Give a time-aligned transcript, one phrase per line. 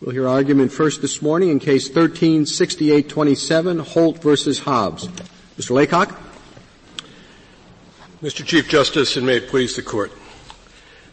[0.00, 5.08] We'll hear argument first this morning in case 136827, Holt versus Hobbs.
[5.58, 5.72] Mr.
[5.72, 6.16] Laycock?
[8.22, 8.46] Mr.
[8.46, 10.12] Chief Justice, and may it please the Court.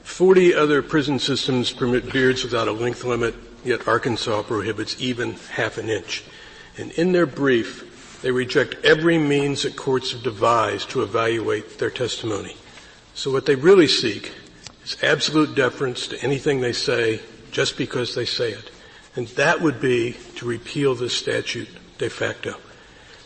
[0.03, 3.33] Forty other prison systems permit beards without a length limit,
[3.63, 6.23] yet Arkansas prohibits even half an inch.
[6.77, 11.89] And in their brief, they reject every means that courts have devised to evaluate their
[11.89, 12.55] testimony.
[13.15, 14.31] So what they really seek
[14.83, 17.21] is absolute deference to anything they say
[17.51, 18.69] just because they say it.
[19.15, 22.55] And that would be to repeal this statute de facto.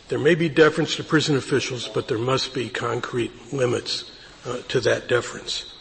[0.08, 4.10] There may be deference to prison officials, but there must be concrete limits
[4.44, 5.72] uh, to that deference.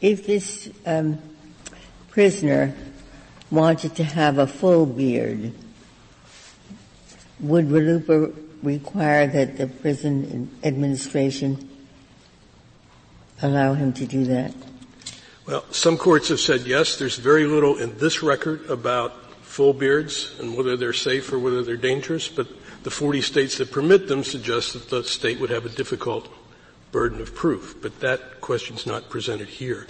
[0.00, 1.18] If this um,
[2.10, 2.74] prisoner
[3.50, 5.52] wanted to have a full beard,
[7.40, 11.68] would RLUIPA require that the prison administration
[13.40, 14.52] allow him to do that?
[15.48, 16.98] Well, some courts have said yes.
[16.98, 21.62] There's very little in this record about full beards and whether they're safe or whether
[21.62, 22.46] they're dangerous, but
[22.82, 26.28] the 40 states that permit them suggest that the state would have a difficult
[26.92, 27.76] burden of proof.
[27.80, 29.86] But that question's not presented here.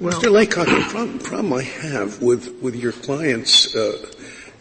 [0.00, 0.32] Well, Mr.
[0.32, 4.04] Laycock, the problem, problem, I have with, with your client's uh,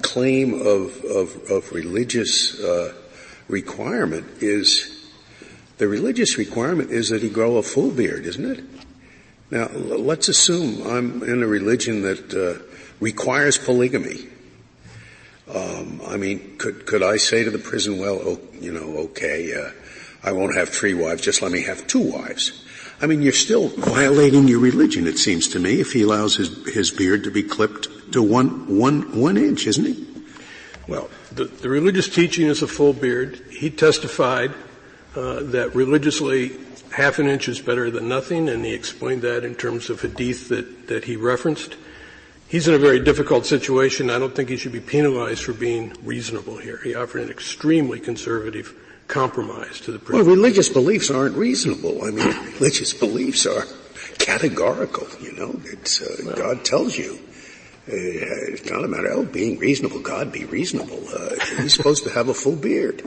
[0.04, 2.94] claim of, of, of religious uh,
[3.48, 4.94] requirement is
[5.80, 8.64] the religious requirement is that he grow a full beard, isn't it?
[9.50, 12.62] Now, let's assume I'm in a religion that uh,
[13.00, 14.28] requires polygamy.
[15.54, 19.54] Um, I mean, could could I say to the prison, well, oh, you know, okay,
[19.56, 19.72] uh,
[20.22, 22.66] I won't have three wives, just let me have two wives.
[23.00, 26.50] I mean, you're still violating your religion, it seems to me, if he allows his,
[26.74, 30.06] his beard to be clipped to one, one, one inch, isn't he?
[30.88, 33.40] Well, the, the religious teaching is a full beard.
[33.52, 34.52] He testified
[35.16, 36.58] uh, that religiously
[36.92, 40.50] half an inch is better than nothing, and he explained that in terms of hadith
[40.50, 41.76] that, that he referenced.
[42.48, 44.10] He's in a very difficult situation.
[44.10, 46.80] I don't think he should be penalized for being reasonable here.
[46.84, 48.74] He offered an extremely conservative
[49.08, 52.04] compromise to the Well, religious beliefs aren't reasonable.
[52.06, 52.28] I mean,
[52.60, 53.64] religious beliefs are
[54.20, 55.60] categorical, you know.
[55.66, 57.20] It's, uh, well, God tells you.
[57.90, 60.00] Uh, it's not a matter of being reasonable.
[60.02, 61.02] God, be reasonable.
[61.08, 63.02] Uh, he's supposed to have a full beard.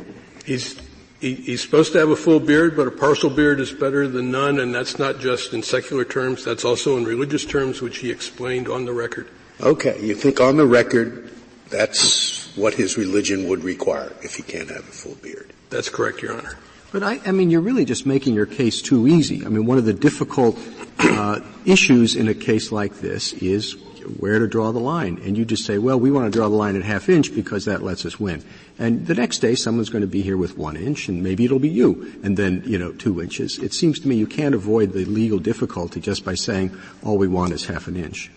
[0.47, 0.75] He's
[1.20, 4.31] he, he's supposed to have a full beard, but a partial beard is better than
[4.31, 8.10] none, and that's not just in secular terms, that's also in religious terms, which he
[8.10, 9.28] explained on the record.
[9.60, 11.31] Okay, you think on the record
[11.69, 15.53] that's what his religion would require if he can't have a full beard?
[15.69, 16.56] That's correct, Your Honor.
[16.91, 19.47] But I, I mean, you're really just making your case too easy.
[19.47, 20.58] I mean, one of the difficult
[20.98, 25.21] uh, issues in a case like this is where to draw the line.
[25.25, 27.65] And you just say, well, we want to draw the line at half inch because
[27.65, 28.43] that lets us win.
[28.78, 31.59] And the next day someone's going to be here with one inch and maybe it'll
[31.59, 32.12] be you.
[32.22, 33.59] And then, you know, two inches.
[33.59, 37.28] It seems to me you can't avoid the legal difficulty just by saying all we
[37.28, 38.31] want is half an inch.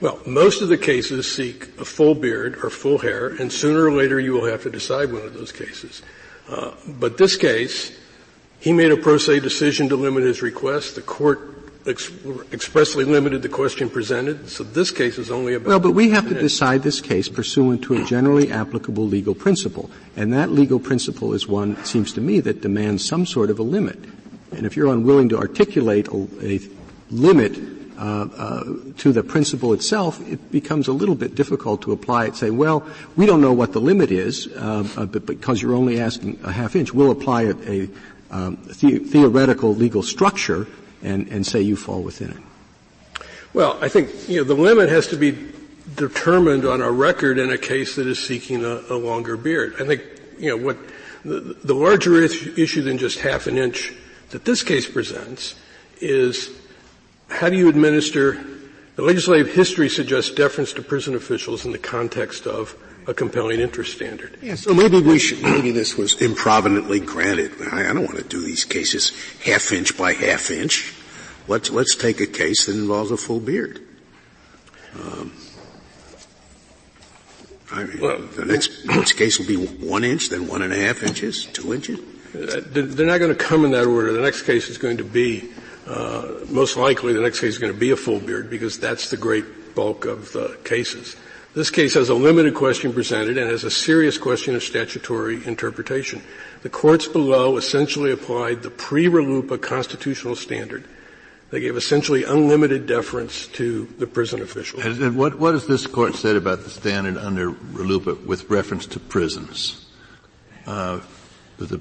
[0.00, 3.92] Well, most of the cases seek a full beard or full hair, and sooner or
[3.92, 6.02] later you will have to decide one of those cases.
[6.48, 7.92] Uh, but this case,
[8.60, 10.94] he made a pro se decision to limit his request.
[10.94, 11.57] The court
[11.88, 12.10] ex-
[12.52, 14.48] expressly limited the question presented.
[14.48, 15.68] So this case is only about.
[15.68, 19.90] Well, but we have to decide this case pursuant to a generally applicable legal principle,
[20.16, 23.58] and that legal principle is one, it seems to me, that demands some sort of
[23.58, 23.98] a limit.
[24.52, 26.60] And if you're unwilling to articulate a, a
[27.10, 27.58] limit
[27.98, 28.64] uh, uh,
[28.98, 32.36] to the principle itself, it becomes a little bit difficult to apply it.
[32.36, 36.00] Say, well, we don't know what the limit is, uh, uh but because you're only
[36.00, 37.88] asking a half inch, we'll apply a, a
[38.30, 40.66] um, the- theoretical legal structure
[41.02, 43.24] and, and say you fall within it.
[43.52, 45.36] Well, I think you know the limit has to be
[45.96, 49.74] determined on a record in a case that is seeking a, a longer beard.
[49.80, 50.02] I think
[50.38, 50.76] you know what
[51.24, 53.92] the, the larger issue than just half an inch
[54.30, 55.54] that this case presents
[56.00, 56.50] is
[57.28, 58.38] how do you administer
[58.96, 62.76] the legislative history suggests deference to prison officials in the context of
[63.08, 64.38] a compelling interest standard.
[64.42, 67.52] Yeah, so maybe we should, maybe this was improvidently granted.
[67.72, 69.12] I, I don't want to do these cases
[69.44, 70.94] half inch by half inch.
[71.48, 73.80] Let's, let's take a case that involves a full beard.
[74.94, 75.32] Um,
[77.72, 80.76] I mean, well, the next, next case will be one inch, then one and a
[80.76, 81.98] half inches, two inches.
[82.34, 84.12] Uh, they're not going to come in that order.
[84.12, 85.48] The next case is going to be
[85.86, 89.08] uh, most likely the next case is going to be a full beard because that's
[89.08, 91.16] the great bulk of the cases.
[91.58, 96.22] This case has a limited question presented and has a serious question of statutory interpretation.
[96.62, 100.84] The courts below essentially applied the pre-RLUIPA constitutional standard.
[101.50, 104.84] They gave essentially unlimited deference to the prison officials.
[104.84, 109.00] And what, what has this court said about the standard under RLUIPA with reference to
[109.00, 109.84] prisons?
[110.64, 111.00] Uh,
[111.56, 111.80] that, the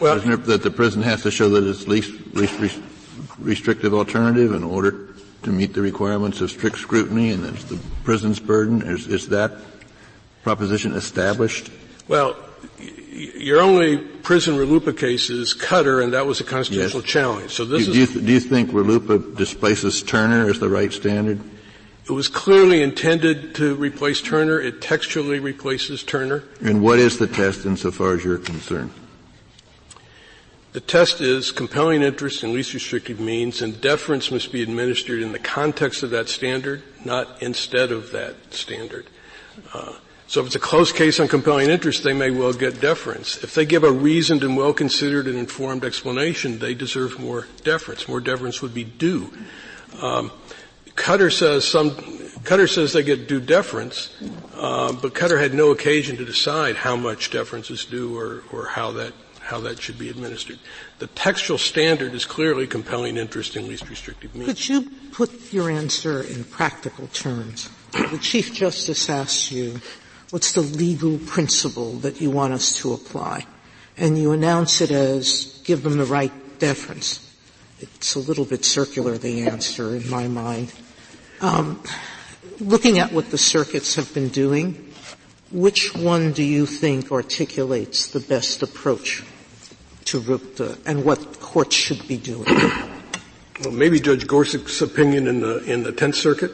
[0.00, 2.80] well, prisoner, that the prison has to show that it's least, least
[3.40, 5.05] restrictive alternative in order
[5.46, 8.82] to meet the requirements of strict scrutiny and it's the prison's burden?
[8.82, 9.52] Is, is that
[10.42, 11.70] proposition established?
[12.08, 12.36] Well,
[13.16, 17.10] your only prison RLUIPA case is Cutter, and that was a constitutional yes.
[17.10, 17.50] challenge.
[17.52, 18.12] So this do, is.
[18.12, 21.40] Do you, do you think RLUIPA displaces Turner as the right standard?
[22.04, 24.60] It was clearly intended to replace Turner.
[24.60, 26.42] It textually replaces Turner.
[26.60, 28.90] And what is the test insofar as you're concerned?
[30.76, 35.32] The test is compelling interest in least restrictive means, and deference must be administered in
[35.32, 39.06] the context of that standard, not instead of that standard.
[39.72, 39.94] Uh,
[40.26, 43.42] so if it's a close case on compelling interest, they may well get deference.
[43.42, 48.06] If they give a reasoned and well considered and informed explanation, they deserve more deference.
[48.06, 49.32] More deference would be due.
[50.02, 50.30] Um,
[50.94, 51.96] Cutter says some.
[52.44, 54.14] Cutter says they get due deference,
[54.54, 58.66] uh, but Cutter had no occasion to decide how much deference is due or, or
[58.66, 59.14] how that
[59.46, 60.58] how that should be administered.
[60.98, 64.48] The textual standard is clearly compelling interest in least restrictive means.
[64.48, 67.70] Could you put your answer in practical terms?
[67.92, 69.80] The Chief Justice asks you,
[70.30, 73.46] what's the legal principle that you want us to apply?
[73.96, 77.22] And you announce it as give them the right deference.
[77.78, 80.72] It's a little bit circular, the answer, in my mind.
[81.40, 81.82] Um,
[82.58, 84.92] looking at what the circuits have been doing,
[85.52, 89.22] which one do you think articulates the best approach
[90.06, 92.46] to RLUIPA and what courts should be doing?
[93.62, 96.52] Well, maybe Judge Gorsuch's opinion in the in the Tenth Circuit.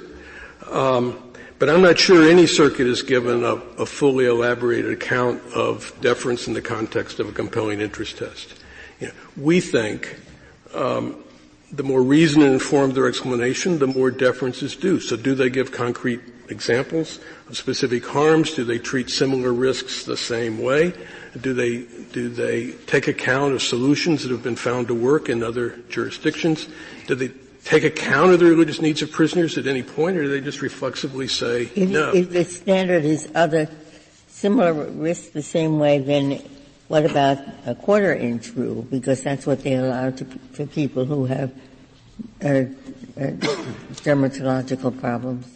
[0.71, 5.93] Um, but I'm not sure any circuit has given a, a, fully elaborated account of
[6.01, 8.55] deference in the context of a compelling interest test.
[8.99, 10.19] You know, we think
[10.75, 11.23] um,
[11.71, 14.99] the more reasoned and informed their explanation, the more deference is due.
[14.99, 18.55] So do they give concrete examples of specific harms?
[18.55, 20.93] Do they treat similar risks the same way?
[21.41, 25.43] Do they, do they take account of solutions that have been found to work in
[25.43, 26.69] other jurisdictions?
[27.07, 27.31] Do they
[27.65, 30.61] take account of the religious needs of prisoners at any point, or do they just
[30.61, 32.13] reflexively say if, no?
[32.13, 33.69] If the standard is other
[34.29, 36.43] similar risks the same way, then
[36.89, 38.83] what about a quarter inch rule?
[38.83, 41.53] Because that's what they allow to, for people who have
[42.45, 42.65] uh, uh,
[44.05, 45.47] dermatological problems.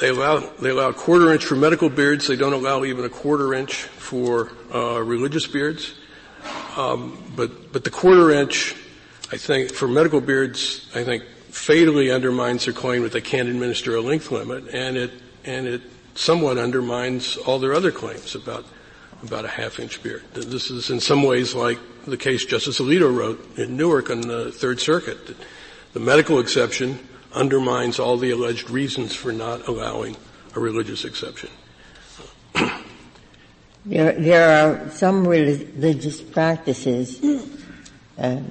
[0.00, 2.26] They allow they allow a quarter inch for medical beards.
[2.26, 5.94] They don't allow even a quarter inch for uh, religious beards.
[6.76, 8.74] Um, but but the quarter inch
[9.32, 13.94] I think for medical beards, I think fatally undermines their claim that they can't administer
[13.94, 15.12] a length limit, and it
[15.44, 15.82] and it
[16.14, 18.64] somewhat undermines all their other claims about
[19.22, 20.24] about a half inch beard.
[20.32, 24.50] This is in some ways like the case Justice Alito wrote in Newark on the
[24.50, 25.36] Third Circuit.
[25.92, 26.98] The medical exception
[27.32, 30.16] undermines all the alleged reasons for not allowing
[30.54, 31.50] a religious exception.
[33.84, 37.20] There, there are some religious practices
[38.20, 38.42] uh,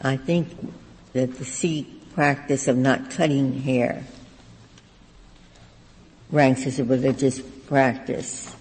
[0.00, 0.48] I think
[1.12, 4.04] that the Sikh practice of not cutting hair
[6.32, 8.54] ranks as a religious practice.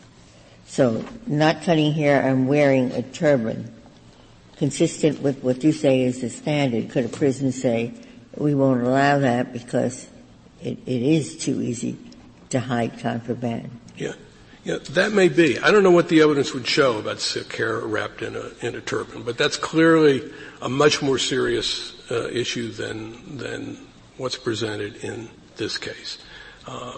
[0.68, 3.74] So not cutting hair and wearing a turban,
[4.58, 7.94] consistent with what you say is the standard, could a prison say,
[8.40, 10.08] we won't allow that because
[10.62, 11.98] it, it is too easy
[12.50, 13.70] to hide contraband?
[13.96, 14.14] Yeah.
[14.64, 15.58] Yeah, that may be.
[15.60, 18.76] I don't know what the evidence would show about Sikh hair wrapped in a, in
[18.76, 20.30] a turban, but that's clearly
[20.62, 23.78] a much more serious uh, issue than than
[24.18, 26.18] what's presented in this case.
[26.66, 26.98] Uh,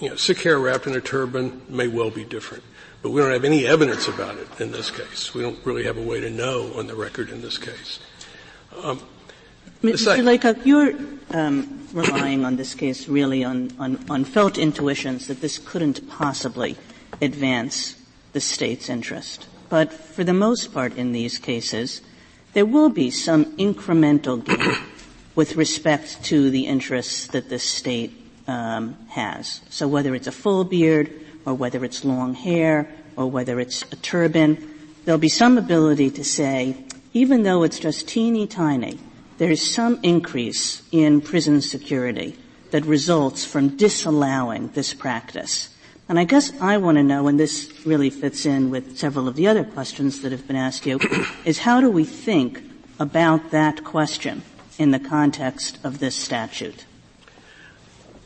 [0.00, 2.64] you know, Sikh hair wrapped in a turban may well be different,
[3.02, 5.34] but we don't have any evidence about it in this case.
[5.34, 7.98] We don't really have a way to know on the record in this case.
[8.82, 9.02] Um,
[9.84, 10.24] Mr.
[10.24, 10.94] Laycock, you're
[11.32, 16.78] um, relying on this case really on, on, on felt intuitions that this couldn't possibly
[17.20, 17.94] advance
[18.32, 19.46] the state's interest.
[19.68, 22.00] But for the most part in these cases,
[22.54, 24.74] there will be some incremental gain
[25.34, 28.10] with respect to the interests that the state
[28.48, 29.60] um, has.
[29.68, 31.12] So whether it's a full beard,
[31.44, 34.66] or whether it's long hair, or whether it's a turban,
[35.04, 36.74] there'll be some ability to say,
[37.12, 38.98] even though it's just teeny tiny,
[39.38, 42.38] there's some increase in prison security
[42.70, 45.70] that results from disallowing this practice.
[46.08, 49.36] And I guess I want to know, and this really fits in with several of
[49.36, 51.00] the other questions that have been asked you,
[51.44, 52.62] is how do we think
[52.98, 54.42] about that question
[54.78, 56.84] in the context of this statute?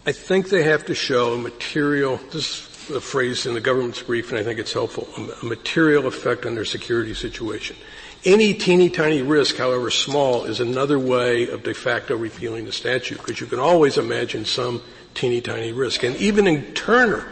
[0.07, 4.31] I think they have to show material, this is a phrase in the government's brief
[4.31, 5.07] and I think it's helpful,
[5.43, 7.77] a material effect on their security situation.
[8.25, 13.19] Any teeny tiny risk, however small, is another way of de facto repealing the statute
[13.19, 14.83] because you can always imagine some
[15.15, 16.03] teeny tiny risk.
[16.03, 17.29] And even in Turner,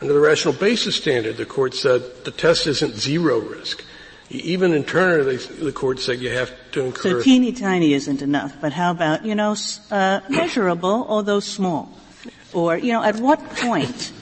[0.00, 3.84] under the rational basis standard, the court said the test isn't zero risk.
[4.30, 7.02] Even in Turner, they, the court said you have to incur.
[7.02, 9.56] So teeny tiny isn't enough, but how about, you know,
[9.90, 11.92] uh, measurable, although small?
[12.54, 14.12] Or, you know, at what point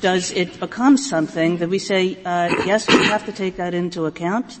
[0.00, 4.06] does it become something that we say, uh, yes, we have to take that into
[4.06, 4.58] account?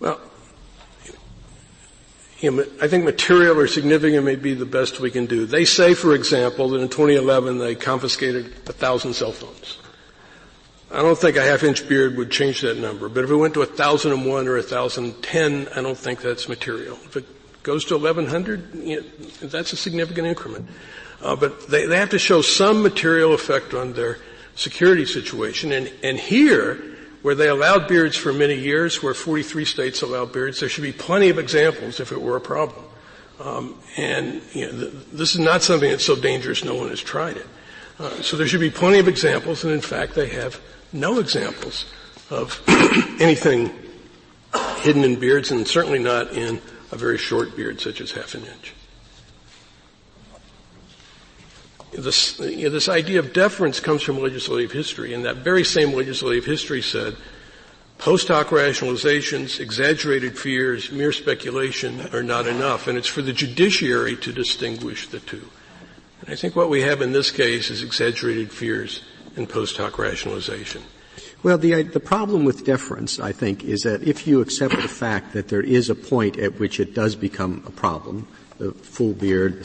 [0.00, 0.20] Well,
[2.40, 5.44] you know, I think material or significant may be the best we can do.
[5.44, 9.78] They say, for example, that in 2011 they confiscated a thousand cell phones.
[10.90, 13.54] I don't think a half inch beard would change that number, but if it went
[13.54, 16.96] to 1001 or 1010, I don't think that's material.
[17.04, 19.06] If it goes to 1100, you know,
[19.48, 20.68] that's a significant increment.
[21.20, 24.18] Uh, but they, they have to show some material effect on their
[24.54, 25.72] security situation.
[25.72, 26.80] And, and here,
[27.22, 30.92] where they allowed beards for many years, where 43 states allow beards, there should be
[30.92, 32.84] plenty of examples if it were a problem.
[33.40, 37.00] Um, and you know, th- this is not something that's so dangerous no one has
[37.00, 37.46] tried it.
[37.98, 40.60] Uh, so there should be plenty of examples, and in fact, they have
[40.92, 41.84] no examples
[42.30, 42.60] of
[43.20, 43.70] anything
[44.80, 46.60] hidden in beards and certainly not in
[46.92, 48.74] a very short beard such as half an inch.
[51.92, 55.92] This, you know, this idea of deference comes from legislative history, and that very same
[55.92, 57.16] legislative history said
[57.98, 64.16] post hoc rationalizations, exaggerated fears, mere speculation are not enough, and it's for the judiciary
[64.16, 65.48] to distinguish the two.
[66.20, 69.02] And I think what we have in this case is exaggerated fears
[69.36, 70.82] and post hoc rationalization.
[71.42, 75.32] Well, the, the problem with deference, I think, is that if you accept the fact
[75.34, 78.26] that there is a point at which it does become a problem,
[78.58, 79.64] the full beard, the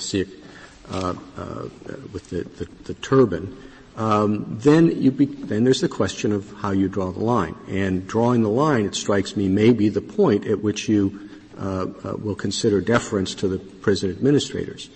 [0.94, 1.68] uh, uh,
[2.14, 3.58] with the, the, the turban,
[3.96, 7.56] um, then you be, then there's the question of how you draw the line.
[7.68, 11.86] And drawing the line, it strikes me, may be the point at which you uh,
[12.04, 14.90] uh will consider deference to the prison administrators.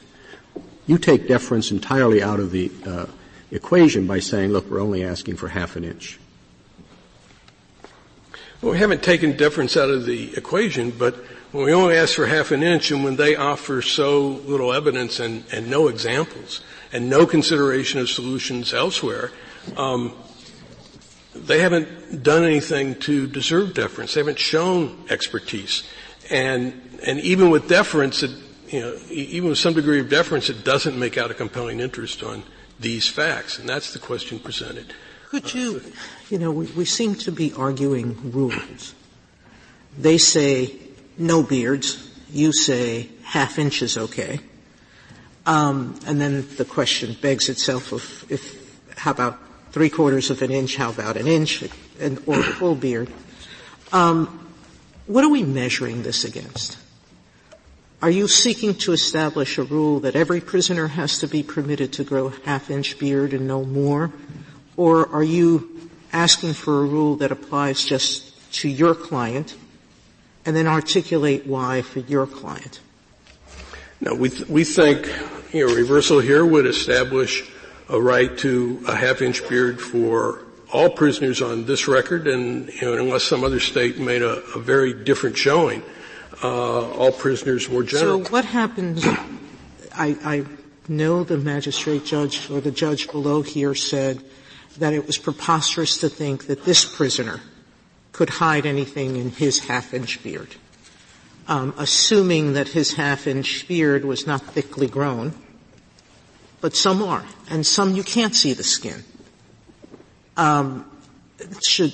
[0.88, 3.06] You take deference entirely out of the uh,
[3.51, 6.20] equation by saying, look, we're only asking for half an inch.
[8.62, 11.16] Well, we haven't taken deference out of the equation, but
[11.58, 15.20] when we only ask for half an inch and when they offer so little evidence
[15.20, 16.62] and, and no examples
[16.94, 19.32] and no consideration of solutions elsewhere,
[19.76, 20.16] um,
[21.34, 24.14] they haven't done anything to deserve deference.
[24.14, 25.84] They haven't shown expertise.
[26.30, 28.38] And, and even with deference, it,
[28.68, 32.22] you know, even with some degree of deference, it doesn't make out a compelling interest
[32.22, 32.44] on
[32.80, 34.94] these facts, and that's the question presented.
[35.30, 35.82] Could you,
[36.30, 38.94] you know, we, we seem to be arguing rules.
[39.98, 40.87] They say
[41.17, 42.12] no beards.
[42.29, 44.39] You say half inch is okay.
[45.45, 49.39] Um, and then the question begs itself of if, how about
[49.71, 50.75] three quarters of an inch?
[50.75, 51.63] How about an inch?
[52.00, 53.09] And, or full beard?
[53.91, 54.51] Um,
[55.05, 56.77] what are we measuring this against?
[58.01, 62.03] Are you seeking to establish a rule that every prisoner has to be permitted to
[62.03, 64.12] grow a half inch beard and no more?
[64.75, 69.55] Or are you asking for a rule that applies just to your client
[70.48, 72.80] and then articulate why for your client?
[74.00, 75.06] No, we, th- we think
[75.54, 77.44] you know, reversal here would establish
[77.89, 82.82] a right to a half inch beard for all prisoners on this record and you
[82.82, 85.84] know, unless some other state made a, a very different showing,
[86.42, 88.24] uh, all prisoners were general.
[88.24, 89.06] So what happens?
[89.96, 90.46] I, I
[90.88, 94.24] know the magistrate judge or the judge below here said
[94.77, 97.42] that it was preposterous to think that this prisoner
[98.17, 100.55] could hide anything in his half-inch beard.
[101.47, 105.33] Um, assuming that his half-inch beard was not thickly grown,
[106.59, 109.03] but some are, and some you can't see the skin.
[110.36, 110.89] Um,
[111.65, 111.93] should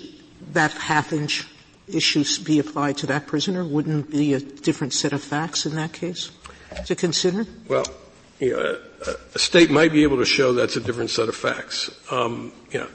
[0.53, 1.45] that half-inch
[1.87, 3.65] issue be applied to that prisoner?
[3.65, 6.31] Wouldn't be a different set of facts in that case
[6.85, 7.45] to consider?
[7.67, 7.85] Well,
[8.39, 11.35] you know, a, a state might be able to show that's a different set of
[11.35, 11.91] facts.
[12.09, 12.87] Um, you know,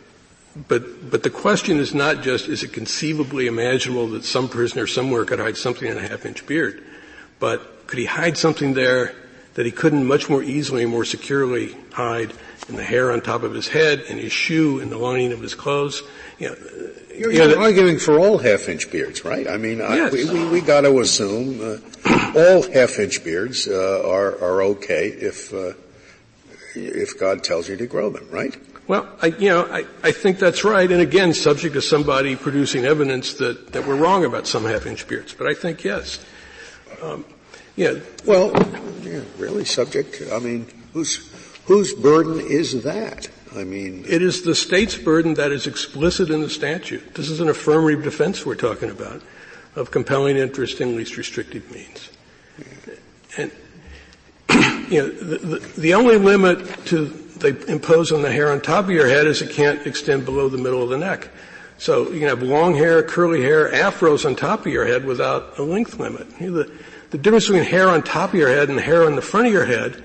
[0.57, 5.25] but but the question is not just is it conceivably imaginable that some prisoner somewhere
[5.25, 6.83] could hide something in a half-inch beard,
[7.39, 9.15] but could he hide something there
[9.55, 12.33] that he couldn't much more easily and more securely hide
[12.69, 15.41] in the hair on top of his head, in his shoe, in the lining of
[15.41, 16.03] his clothes?
[16.39, 16.57] You know,
[17.15, 19.49] you're, you're arguing for all half-inch beards, right?
[19.49, 20.13] I mean, yes.
[20.13, 25.09] I, we, we, we got to assume uh, all half-inch beards uh, are are okay
[25.09, 25.73] if uh,
[26.75, 28.57] if God tells you to grow them, right?
[28.89, 32.87] Well, I, you know, I, I think that's right, and again, subject to somebody producing
[32.87, 35.35] evidence that, that we're wrong about some half-inch beards.
[35.35, 36.19] But I think yes.
[37.03, 37.27] Um,
[37.77, 37.97] yeah.
[38.25, 38.51] Well,
[39.03, 40.23] yeah, really subject.
[40.33, 41.31] I mean, whose
[41.67, 43.29] whose burden is that?
[43.55, 47.15] I mean, it is the state's burden that is explicit in the statute.
[47.15, 49.23] This is an affirmative defense we're talking about
[49.77, 52.09] of compelling interest in least restrictive means.
[53.37, 53.53] And
[54.91, 58.85] you know, the, the, the only limit to they impose on the hair on top
[58.85, 61.29] of your head is it can't extend below the middle of the neck.
[61.79, 65.59] So you can have long hair, curly hair, afros on top of your head without
[65.59, 66.27] a length limit.
[66.41, 66.73] You know, the,
[67.11, 69.53] the difference between hair on top of your head and hair on the front of
[69.53, 70.03] your head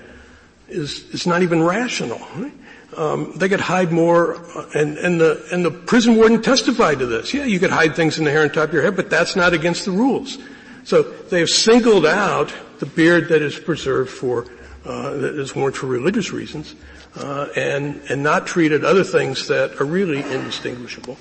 [0.68, 2.20] is, is not even rational.
[2.36, 2.52] Right?
[2.96, 7.06] Um, they could hide more, uh, and, and the and the prison warden testified to
[7.06, 7.34] this.
[7.34, 9.34] Yeah, you could hide things in the hair on top of your head, but that's
[9.34, 10.38] not against the rules.
[10.84, 14.46] So they have singled out the beard that is preserved for
[14.84, 16.74] uh, that is worn for religious reasons,
[17.16, 21.16] uh, and and not treated other things that are really indistinguishable.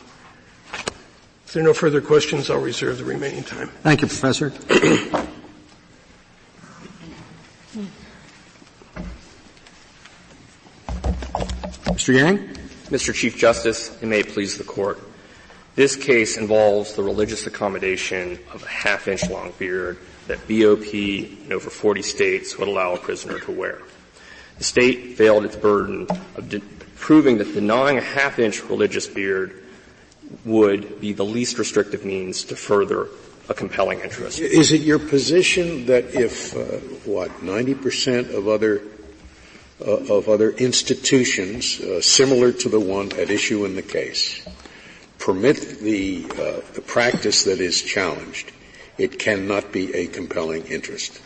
[1.46, 3.70] If there are no further questions, I'll reserve the remaining time.
[3.84, 4.50] Thank you, Professor.
[11.94, 12.16] Mr.
[12.16, 12.40] Yang?
[12.90, 13.14] Mr.
[13.14, 15.00] Chief Justice, and may it please the Court.
[15.76, 19.98] This case involves the religious accommodation of a half-inch long beard
[20.28, 23.80] that BOP in over 40 states would allow a prisoner to wear.
[24.58, 26.62] The state failed its burden of de-
[26.96, 29.64] proving that denying a half-inch religious beard
[30.46, 33.08] would be the least restrictive means to further
[33.50, 34.40] a compelling interest.
[34.40, 38.82] Is it your position that if, uh, what, 90% of other
[39.82, 44.48] uh, of other institutions uh, similar to the one at issue in the case
[45.24, 48.52] permit the, uh, the practice that is challenged,
[48.98, 51.22] it cannot be a compelling interest.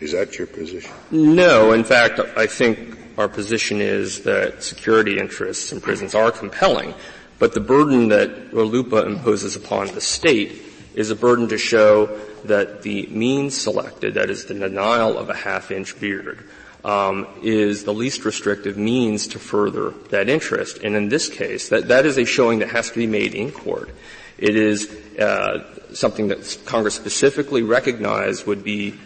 [0.00, 0.90] Is that your position?
[1.10, 1.72] No.
[1.72, 6.94] In fact, I think our position is that security interests in prisons are compelling,
[7.38, 10.62] but the burden that RLUIPA imposes upon the state
[10.94, 12.06] is a burden to show
[12.44, 16.48] that the means selected, that is the denial of a half-inch beard,
[16.84, 20.78] um, is the least restrictive means to further that interest.
[20.78, 23.52] And in this case, that, that is a showing that has to be made in
[23.52, 23.90] court.
[24.38, 28.98] It is uh, something that Congress specifically recognized would be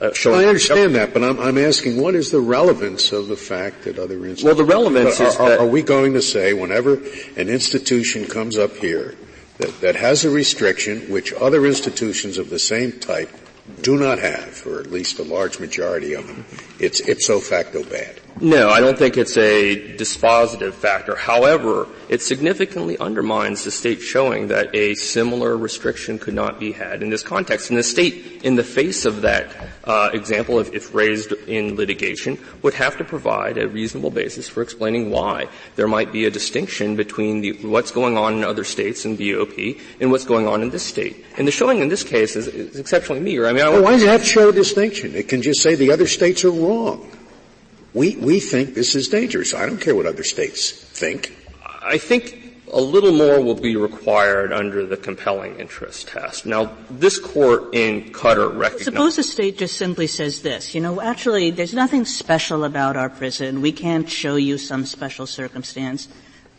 [0.00, 0.10] uh.
[0.26, 3.98] I understand that, but I'm, I'm, asking what is the relevance of the fact that
[3.98, 4.44] other institutions.
[4.44, 5.60] Well, the relevance are, is that.
[5.60, 6.94] Are we going to say whenever
[7.36, 9.14] an institution comes up here
[9.58, 13.30] that, that has a restriction which other institutions of the same type
[13.82, 16.44] do not have, or at least a large majority of them,
[16.78, 18.20] it's ipso facto bad.
[18.40, 21.14] No, I don't think it's a dispositive factor.
[21.14, 27.04] However, it significantly undermines the state showing that a similar restriction could not be had
[27.04, 27.70] in this context.
[27.70, 29.54] And the state, in the face of that
[29.84, 34.62] uh, example, if, if, raised in litigation, would have to provide a reasonable basis for
[34.62, 39.04] explaining why there might be a distinction between the, what's going on in other states
[39.04, 41.24] and BOP and what's going on in this state.
[41.38, 43.46] And the showing in this case is, is exceptionally meager.
[43.46, 45.14] I mean, I well, why does it have to show a distinction?
[45.14, 47.08] It can just say the other states are wrong.
[47.94, 49.54] We, we think this is dangerous.
[49.54, 51.36] I don't care what other states think.
[51.80, 56.44] I think a little more will be required under the compelling interest test.
[56.44, 58.84] Now, this court in Cutter recognized.
[58.84, 63.08] Suppose the state just simply says this, you know, actually, there's nothing special about our
[63.08, 63.62] prison.
[63.62, 66.08] We can't show you some special circumstance.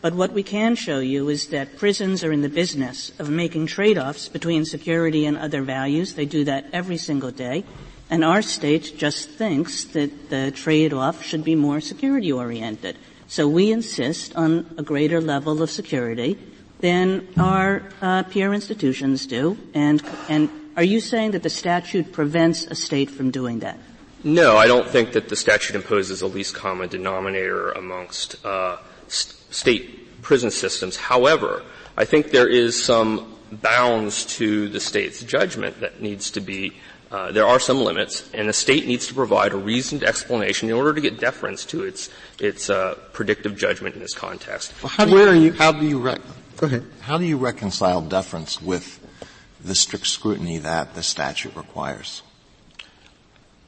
[0.00, 3.66] But what we can show you is that prisons are in the business of making
[3.66, 6.14] trade-offs between security and other values.
[6.14, 7.64] They do that every single day.
[8.08, 12.96] And our state just thinks that the trade-off should be more security oriented.
[13.26, 16.38] So we insist on a greater level of security
[16.78, 19.58] than our uh, peer institutions do.
[19.74, 23.78] And, and are you saying that the statute prevents a state from doing that?
[24.22, 29.34] No, I don't think that the statute imposes a least common denominator amongst uh, st-
[29.52, 30.96] state prison systems.
[30.96, 31.62] However,
[31.96, 36.72] I think there is some bounds to the state's judgment that needs to be
[37.10, 40.74] uh, there are some limits, and the state needs to provide a reasoned explanation in
[40.74, 44.74] order to get deference to its its uh, predictive judgment in this context.
[44.82, 45.52] Well, how do Where you, are you?
[45.52, 46.20] How do you rec-
[46.56, 46.84] go ahead?
[47.00, 48.98] How do you reconcile deference with
[49.64, 52.22] the strict scrutiny that the statute requires?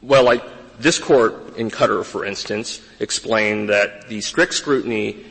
[0.03, 0.43] Well, like
[0.79, 5.25] this court in Cutter, for instance, explained that the strict scrutiny,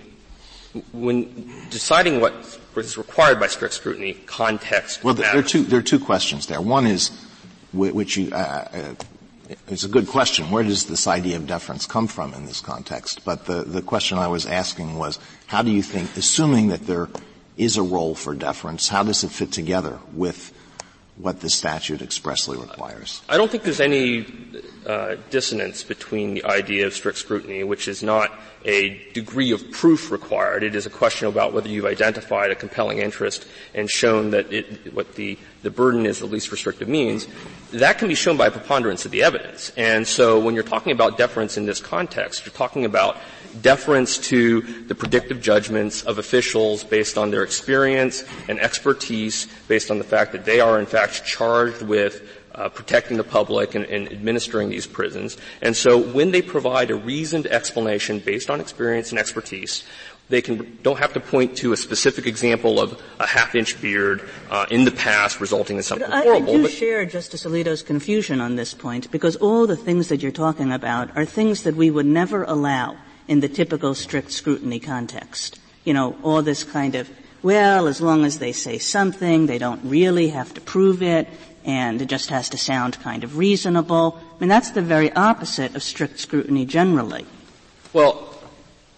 [0.91, 2.33] when deciding what
[2.75, 5.03] is required by strict scrutiny, context.
[5.03, 6.61] Well, there are two there are two questions there.
[6.61, 7.11] One is
[7.77, 8.95] which you, uh, uh,
[9.67, 10.51] it's a good question.
[10.51, 13.23] Where does this idea of deference come from in this context?
[13.23, 17.07] But the, the question I was asking was, how do you think, assuming that there
[17.57, 20.53] is a role for deference, how does it fit together with
[21.17, 23.21] what the statute expressly requires?
[23.27, 24.25] I don't think there's any
[24.85, 28.31] uh, dissonance between the idea of strict scrutiny, which is not
[28.67, 30.61] a degree of proof required.
[30.61, 34.93] It is a question about whether you've identified a compelling interest and shown that it,
[34.93, 37.27] what the, the burden is the least restrictive means.
[37.71, 39.71] That can be shown by preponderance of the evidence.
[39.77, 43.17] And so when you're talking about deference in this context, you're talking about
[43.61, 49.97] deference to the predictive judgments of officials based on their experience and expertise, based on
[49.97, 54.11] the fact that they are in fact charged with uh, protecting the public and, and,
[54.11, 55.37] administering these prisons.
[55.61, 59.83] And so when they provide a reasoned explanation based on experience and expertise,
[60.29, 64.65] they can, don't have to point to a specific example of a half-inch beard uh,
[64.69, 66.49] in the past resulting in something but horrible.
[66.49, 70.21] I, I do share Justice Alito's confusion on this point because all the things that
[70.21, 74.79] you're talking about are things that we would never allow in the typical strict scrutiny
[74.79, 75.59] context.
[75.85, 77.09] You know, all this kind of,
[77.41, 81.27] well, as long as they say something, they don't really have to prove it,
[81.67, 84.17] and it just has to sound kind of reasonable.
[84.37, 87.25] I mean, that's the very opposite of strict scrutiny generally.
[87.91, 88.33] Well,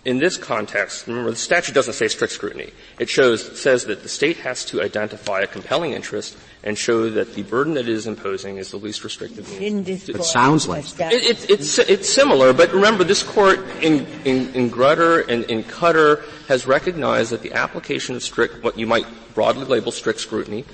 [0.05, 2.71] in this context, remember the statute doesn't say strict scrutiny.
[2.99, 7.34] It shows, says that the state has to identify a compelling interest and show that
[7.34, 10.08] the burden that it is imposing is the least restrictive means.
[10.08, 14.69] It sounds like it, it, it's, it's similar, but remember this court in, in, in
[14.69, 19.65] Grutter and in Cutter has recognized that the application of strict, what you might broadly
[19.65, 20.65] label strict scrutiny,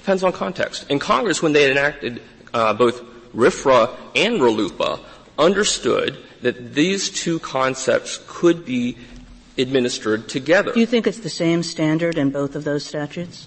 [0.00, 0.86] depends on context.
[0.88, 2.22] And Congress, when they enacted
[2.54, 3.02] uh, both
[3.34, 5.00] RFRA and RLUIPA,
[5.38, 8.96] understood that these two concepts could be
[9.58, 10.72] administered together.
[10.72, 13.46] Do you think it's the same standard in both of those statutes?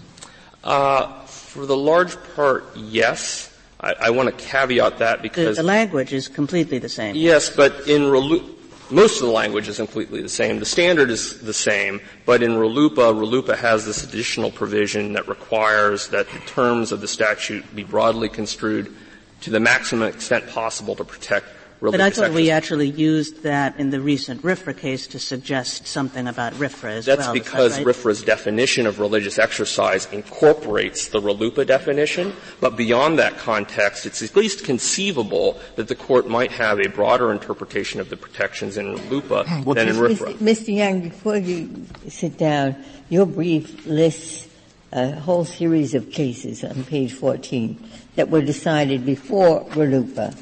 [0.64, 3.50] Uh, for the large part, yes.
[3.80, 7.16] I, I, want to caveat that because the, the, language is completely the same.
[7.16, 8.48] Yes, but in Relu-
[8.90, 10.60] most of the language is completely the same.
[10.60, 16.10] The standard is the same, but in RLUIPA, RLUIPA has this additional provision that requires
[16.10, 18.94] that the terms of the statute be broadly construed
[19.42, 21.53] to the maximum extent possible to protect
[21.92, 26.28] but I thought we actually used that in the recent RFRA case to suggest something
[26.28, 27.34] about RFRA as That's well.
[27.34, 27.96] That's because that right?
[27.96, 34.36] RFRA's definition of religious exercise incorporates the RLUIPA definition, but beyond that context, it's at
[34.36, 39.66] least conceivable that the court might have a broader interpretation of the protections in RLUIPA
[39.66, 40.36] well, than in RFRA.
[40.36, 40.74] Mr.
[40.74, 42.76] Yang, before you sit down,
[43.10, 44.48] your brief lists
[44.92, 47.84] a whole series of cases on page 14
[48.16, 50.36] that were decided before RLUIPA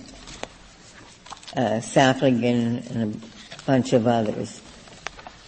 [1.56, 4.62] uh, Safligan and a bunch of others.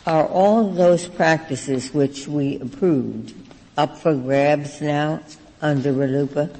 [0.06, 3.34] Are all those practices which we approved
[3.78, 5.22] up for grabs now
[5.62, 6.56] under RLUIPA?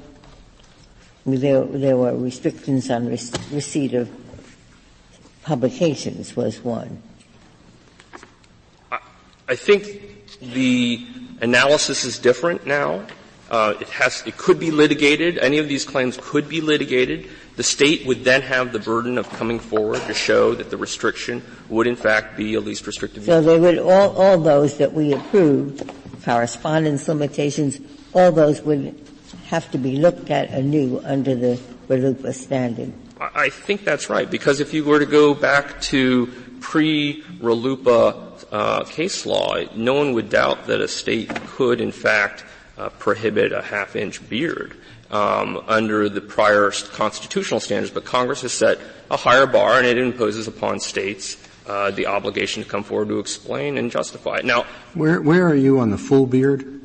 [1.26, 4.10] There, there were restrictions on receipt of
[5.42, 7.02] publications was one.
[9.46, 11.06] I think the
[11.40, 13.06] analysis is different now.
[13.50, 15.38] Uh, it has, it could be litigated.
[15.38, 17.28] Any of these claims could be litigated.
[17.56, 21.42] The state would then have the burden of coming forward to show that the restriction
[21.68, 23.24] would in fact be a least restrictive.
[23.24, 25.88] So they would all, all those that we approved,
[26.24, 27.78] correspondence limitations,
[28.12, 29.00] all those would
[29.46, 32.92] have to be looked at anew under the RLUIPA standard.
[33.20, 36.26] I think that's right because if you were to go back to
[36.60, 42.44] pre-RLUIPA uh, case law, no one would doubt that a state could in fact
[42.76, 44.76] uh, prohibit a half-inch beard
[45.14, 48.78] um, under the prior constitutional standards, but Congress has set
[49.10, 53.20] a higher bar, and it imposes upon states uh, the obligation to come forward to
[53.20, 54.44] explain and justify it.
[54.44, 56.80] Now, where where are you on the full beard?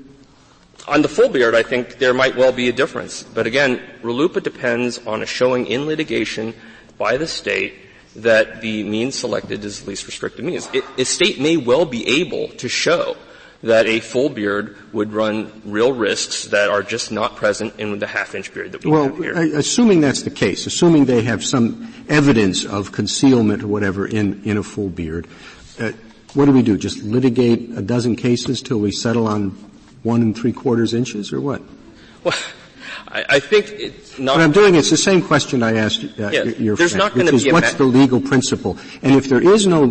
[0.87, 3.23] On the full beard, I think there might well be a difference.
[3.23, 6.53] But again, RLUIPA depends on a showing in litigation
[6.97, 7.73] by the state
[8.15, 10.69] that the means selected is the least restrictive means.
[10.73, 13.17] It, a state may well be able to show
[13.61, 18.07] that a full beard would run real risks that are just not present in the
[18.07, 19.33] half-inch beard that we well, have here.
[19.33, 24.41] Well, assuming that's the case, assuming they have some evidence of concealment or whatever in,
[24.43, 25.27] in a full beard,
[25.79, 25.91] uh,
[26.33, 26.77] what do we do?
[26.77, 29.49] Just litigate a dozen cases till we settle on
[30.03, 31.61] one and three quarters inches, or what?
[32.23, 32.35] Well,
[33.07, 34.37] I, I think it's not.
[34.37, 37.13] What I'm doing, it's the same question I asked uh, yes, your there's friend, not
[37.13, 38.77] going to be what's ma- the legal principle?
[39.01, 39.87] And if there is no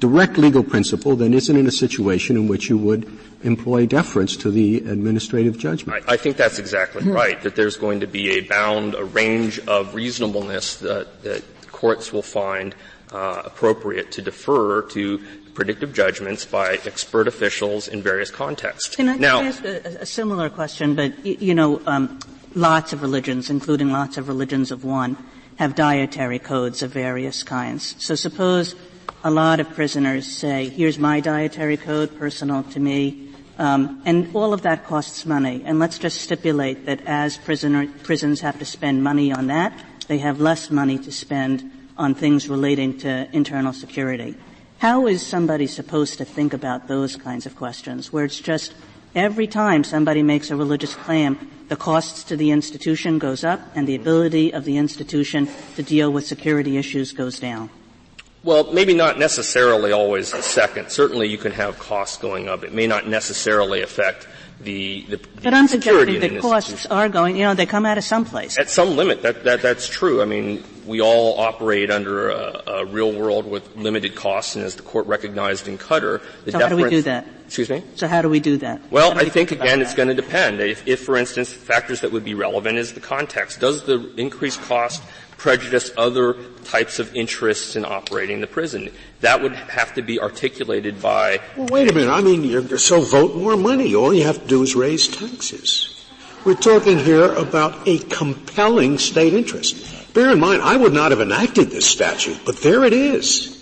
[0.00, 3.06] direct legal principle, then isn't it a situation in which you would
[3.42, 6.04] employ deference to the administrative judgment?
[6.08, 9.60] I, I think that's exactly right, that there's going to be a bound, a range
[9.60, 12.74] of reasonableness that, that courts will find
[13.12, 15.18] uh, appropriate to defer to
[15.54, 18.96] predictive judgments by expert officials in various contexts.
[18.96, 20.94] Can I, now, ask a, a, similar question?
[20.94, 22.18] But you know, um,
[22.54, 25.16] lots of religions, including lots of religions of one,
[25.56, 27.96] have dietary codes of various kinds.
[27.98, 28.74] So suppose
[29.22, 33.28] a lot of prisoners say, here's my dietary code, personal to me,
[33.58, 35.62] um, and all of that costs money.
[35.66, 39.78] And let's just stipulate that as prisoner, prisons have to spend money on that,
[40.08, 44.34] they have less money to spend on things relating to internal security.
[44.78, 48.72] How is somebody supposed to think about those kinds of questions, where it's just
[49.14, 53.86] every time somebody makes a religious claim, the costs to the institution goes up and
[53.86, 57.68] the ability of the institution to deal with security issues goes down?
[58.42, 60.90] Well, maybe not necessarily always the second.
[60.90, 62.64] Certainly you can have costs going up.
[62.64, 64.26] It may not necessarily affect
[64.60, 67.86] the, the, the but I'm security suggesting that costs are going, you know, they come
[67.86, 68.58] out of someplace.
[68.58, 70.22] At some limit, that, that, that's true.
[70.22, 74.74] I mean, we all operate under a, a real world with limited costs, and as
[74.74, 77.26] the court recognized in Cutter, the so how do we do that?
[77.46, 77.82] Excuse me?
[77.96, 78.80] So how do we do that?
[78.90, 80.60] Well, I think again it's going to depend.
[80.60, 83.60] If, if, for instance, factors that would be relevant is the context.
[83.60, 85.02] Does the increased cost
[85.40, 88.90] prejudice other types of interests in operating the prison.
[89.22, 91.40] That would have to be articulated by.
[91.56, 92.10] Well, wait a minute.
[92.10, 93.94] I mean, you're, so vote more money.
[93.94, 96.04] All you have to do is raise taxes.
[96.44, 100.12] We're talking here about a compelling state interest.
[100.12, 103.56] Bear in mind, I would not have enacted this statute, but there it is.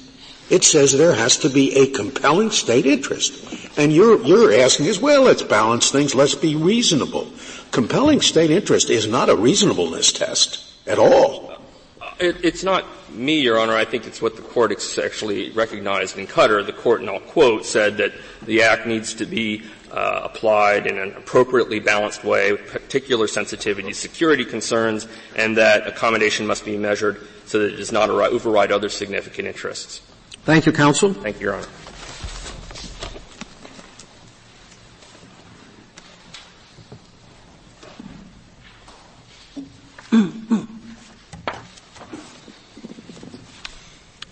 [0.50, 3.78] It says there has to be a compelling state interest.
[3.78, 7.30] And you're, you're asking as well, let's balance things, let's be reasonable.
[7.70, 11.47] Compelling state interest is not a reasonableness test at all.
[12.20, 13.74] It, it's not me, Your Honor.
[13.74, 16.62] I think it's what the court actually recognized in Cutter.
[16.62, 18.12] The court, and I'll quote, said that
[18.44, 23.92] the act needs to be uh, applied in an appropriately balanced way with particular sensitivity
[23.92, 28.88] security concerns, and that accommodation must be measured so that it does not override other
[28.88, 30.00] significant interests.
[30.44, 31.14] Thank you, counsel.
[31.14, 31.66] Thank you, Your Honor.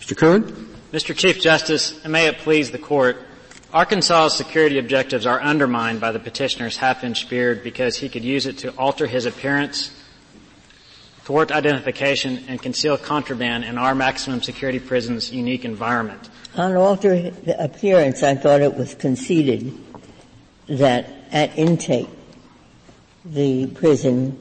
[0.07, 0.17] Mr.
[0.17, 0.45] Curran?
[0.93, 1.17] Mr.
[1.17, 3.17] Chief Justice, and may it please the Court,
[3.75, 8.59] Arkansas's security objectives are undermined by the petitioner's half-inch beard because he could use it
[8.59, 9.91] to alter his appearance,
[11.25, 16.31] thwart identification, and conceal contraband in our maximum security prison's unique environment.
[16.57, 19.77] On alter the appearance, I thought it was conceded
[20.69, 22.09] that at intake,
[23.25, 24.39] the prison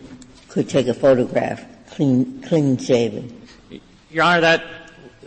[0.48, 3.42] could take a photograph, clean, clean shaven.
[4.12, 4.64] Your Honor, that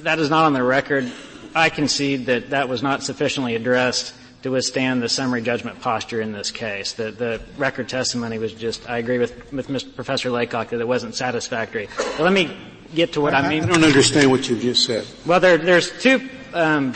[0.00, 1.10] that is not on the record.
[1.54, 6.32] I concede that that was not sufficiently addressed to withstand the summary judgment posture in
[6.32, 6.92] this case.
[6.92, 9.92] The, the record testimony was just, I agree with, with Mr.
[9.94, 11.88] Professor Laycock that it wasn't satisfactory.
[11.96, 12.56] But let me
[12.94, 13.64] get to what I, I mean.
[13.64, 15.06] I don't understand what you just said.
[15.26, 16.94] Well, there, there's two um,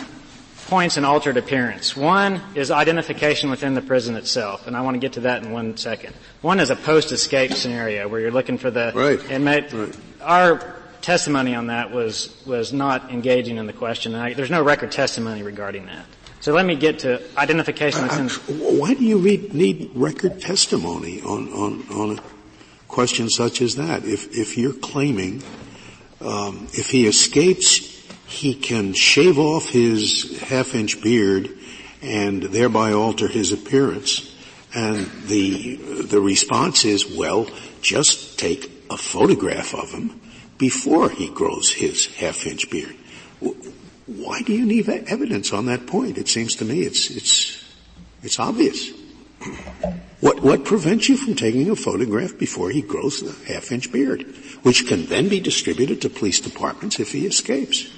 [0.66, 1.96] points in altered appearance.
[1.96, 5.50] One is identification within the prison itself, and I want to get to that in
[5.50, 6.14] one second.
[6.42, 9.30] One is a post-escape scenario where you're looking for the right.
[9.30, 9.72] inmate.
[9.72, 9.96] Right.
[10.20, 14.14] Our testimony on that was, was not engaging in the question.
[14.14, 16.06] I, there's no record testimony regarding that.
[16.40, 18.08] So let me get to identification.
[18.08, 22.22] I, why do you need record testimony on, on, on a
[22.88, 24.04] question such as that?
[24.04, 25.42] If, if you're claiming,
[26.20, 27.78] um, if he escapes,
[28.26, 31.50] he can shave off his half-inch beard
[32.00, 34.34] and thereby alter his appearance,
[34.74, 37.46] and the the response is, well,
[37.80, 40.21] just take a photograph of him
[40.62, 42.94] before he grows his half-inch beard.
[44.06, 46.18] Why do you need evidence on that point?
[46.18, 47.74] It seems to me it's, it's,
[48.22, 48.92] it's obvious.
[50.20, 54.22] What, what prevents you from taking a photograph before he grows the half-inch beard,
[54.62, 57.90] which can then be distributed to police departments if he escapes?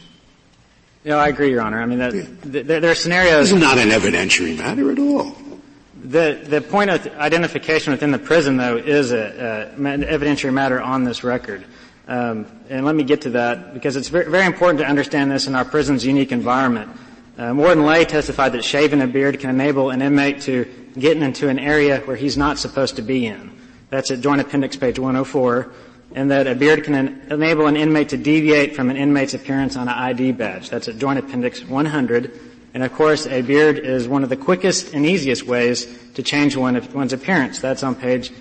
[1.04, 1.82] No, I agree, Your Honor.
[1.82, 2.22] I mean, that, yeah.
[2.44, 3.50] there, there, are scenarios.
[3.50, 5.36] This is not an evidentiary matter at all.
[6.02, 11.22] The, the point of identification within the prison, though, is an evidentiary matter on this
[11.22, 11.66] record.
[12.06, 15.46] Um, and let me get to that because it's very, very, important to understand this
[15.46, 16.90] in our prison's unique environment.
[17.38, 20.66] Uh, Warden Lay testified that shaving a beard can enable an inmate to
[20.98, 23.50] get into an area where he's not supposed to be in.
[23.90, 25.72] That's at Joint Appendix page 104.
[26.14, 29.76] And that a beard can en- enable an inmate to deviate from an inmate's appearance
[29.76, 30.70] on an ID badge.
[30.70, 32.38] That's at Joint Appendix 100.
[32.74, 36.56] And of course, a beard is one of the quickest and easiest ways to change
[36.56, 37.60] one one's appearance.
[37.60, 38.32] That's on page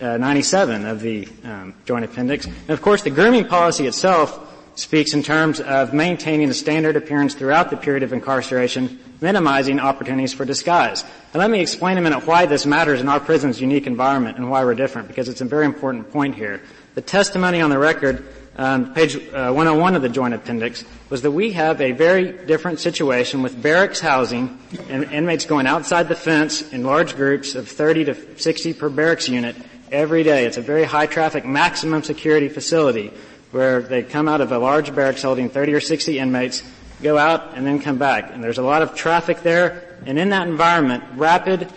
[0.00, 2.46] uh, 97 of the um, Joint Appendix.
[2.46, 4.42] And of course, the grooming policy itself
[4.76, 10.34] speaks in terms of maintaining a standard appearance throughout the period of incarceration, minimizing opportunities
[10.34, 11.02] for disguise.
[11.32, 14.50] And let me explain a minute why this matters in our prison's unique environment and
[14.50, 16.60] why we're different, because it's a very important point here.
[16.94, 21.30] The testimony on the record, um, page uh, 101 of the Joint Appendix, was that
[21.30, 24.58] we have a very different situation with barracks housing
[24.90, 29.28] and inmates going outside the fence in large groups of 30 to 60 per barracks
[29.28, 29.56] unit
[29.90, 30.44] every day.
[30.44, 33.12] It's a very high traffic, maximum security facility
[33.52, 36.62] where they come out of a large barracks holding 30 or 60 inmates,
[37.02, 38.30] go out, and then come back.
[38.32, 41.68] And there's a lot of traffic there, and in that environment, rapid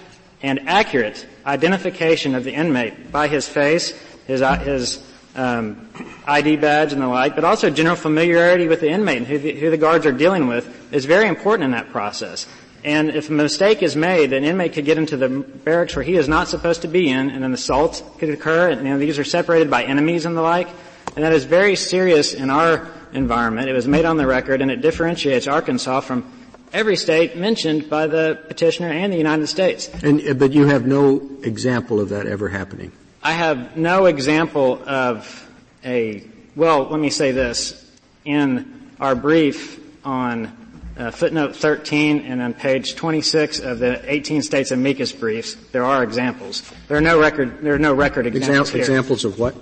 [0.42, 3.92] and accurate identification of the inmate by his face,
[4.28, 5.04] his, uh, his
[5.36, 5.90] um,
[6.26, 9.54] ID badge and the like, but also general familiarity with the inmate and who the,
[9.54, 12.48] who the guards are dealing with is very important in that process.
[12.84, 16.16] And if a mistake is made, an inmate could get into the barracks where he
[16.16, 18.70] is not supposed to be in, and an assault could occur.
[18.70, 20.70] And you know, these are separated by enemies and the like.
[21.16, 23.68] And that is very serious in our environment.
[23.68, 26.32] It was made on the record, and it differentiates Arkansas from
[26.72, 29.90] every state mentioned by the petitioner and the United States.
[30.04, 32.92] And, but you have no example of that ever happening?
[33.22, 35.50] I have no example of
[35.84, 36.24] a,
[36.56, 37.86] well, let me say this.
[38.24, 40.56] In our brief on
[41.00, 46.04] uh, footnote 13 and on page 26 of the 18 states amicus briefs, there are
[46.04, 46.70] examples.
[46.90, 49.56] There are no record, there are no record examples Exam- Examples of what?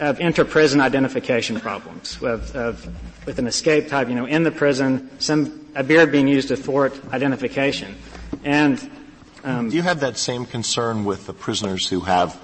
[0.00, 2.88] Of inter-prison identification problems, of, of,
[3.26, 6.56] with an escape type, you know, in the prison, some, a beard being used to
[6.56, 7.94] thwart identification.
[8.44, 8.90] And,
[9.44, 12.40] um, Do you have that same concern with the prisoners who have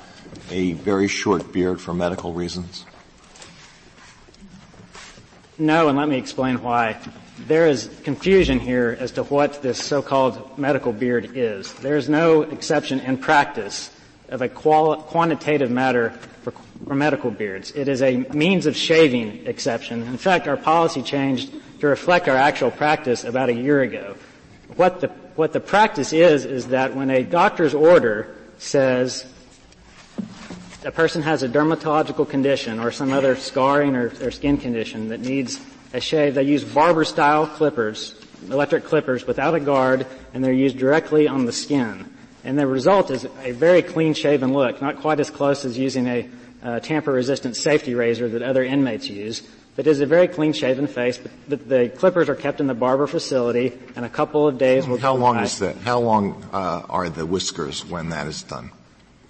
[0.51, 2.85] a very short beard for medical reasons?
[5.57, 7.01] No, and let me explain why.
[7.39, 11.73] There is confusion here as to what this so-called medical beard is.
[11.75, 13.91] There is no exception in practice
[14.29, 16.11] of a quantitative matter
[16.43, 16.53] for,
[16.87, 17.73] for medical beards.
[17.73, 20.03] It is a means of shaving exception.
[20.03, 24.17] In fact, our policy changed to reflect our actual practice about a year ago.
[24.77, 29.27] What the, what the practice is, is that when a doctor's order says
[30.85, 35.21] a person has a dermatological condition or some other scarring or, or skin condition that
[35.21, 35.61] needs
[35.95, 38.15] a shave, they use barber style clippers,
[38.51, 42.13] electric clippers without a guard, and they're used directly on the skin.
[42.43, 46.09] And the result is a very clean shaven look, not quite as close as using
[46.09, 46.29] a
[46.63, 49.43] uh, tamper resistant safety razor that other inmates use,
[49.77, 53.07] but is a very clean shaven face, but the, clippers are kept in the barber
[53.07, 55.45] facility and a couple of days will How long by.
[55.45, 55.77] is that?
[55.79, 58.71] How long uh, are the whiskers when that is done?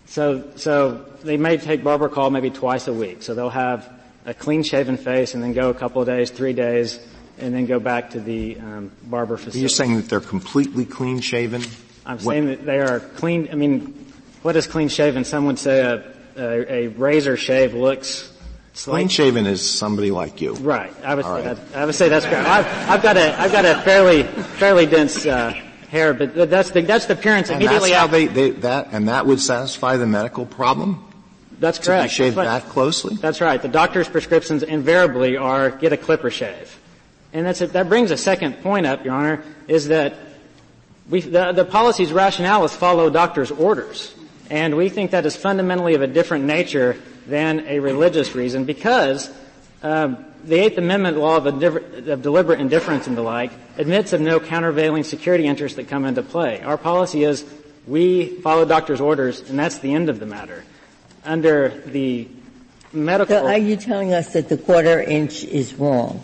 [0.07, 3.22] So, so they may take barber call maybe twice a week.
[3.22, 3.90] So they'll have
[4.24, 6.98] a clean shaven face and then go a couple of days, three days,
[7.38, 9.60] and then go back to the um, barber facility.
[9.60, 11.62] You're saying that they're completely clean shaven?
[12.06, 12.32] I'm what?
[12.32, 13.48] saying that they are clean.
[13.50, 15.24] I mean, what is clean shaven?
[15.24, 18.30] Some would say a, a, a razor shave looks.
[18.76, 20.54] Clean shaven is somebody like you.
[20.54, 20.92] Right.
[21.04, 21.44] I would, say, right.
[21.44, 22.48] That, I would say that's correct.
[22.48, 25.52] I've, I've, got a I've got a fairly fairly dense uh,
[25.94, 29.08] hair, but that's the, that's the appearance and immediately that's how they, they, that, and
[29.08, 31.08] that would satisfy the medical problem?
[31.64, 32.11] That's correct.
[32.11, 33.16] To shave that closely?
[33.16, 33.61] That's right.
[33.61, 36.79] The doctor's prescriptions invariably are get a clipper shave.
[37.33, 40.14] And that's a, that brings a second point up, Your Honor, is that
[41.09, 44.14] we, the, the policy's rationale is follow doctor's orders.
[44.50, 49.33] And we think that is fundamentally of a different nature than a religious reason because
[49.83, 54.38] um, the Eighth Amendment law of, of, deliberate indifference and the like admits of no
[54.38, 56.61] countervailing security interests that come into play.
[56.61, 57.42] Our policy is
[57.87, 60.62] we follow doctor's orders, and that's the end of the matter.
[61.24, 62.28] Under the
[62.92, 63.37] medical.
[63.37, 66.22] So are you telling us that the quarter inch is wrong?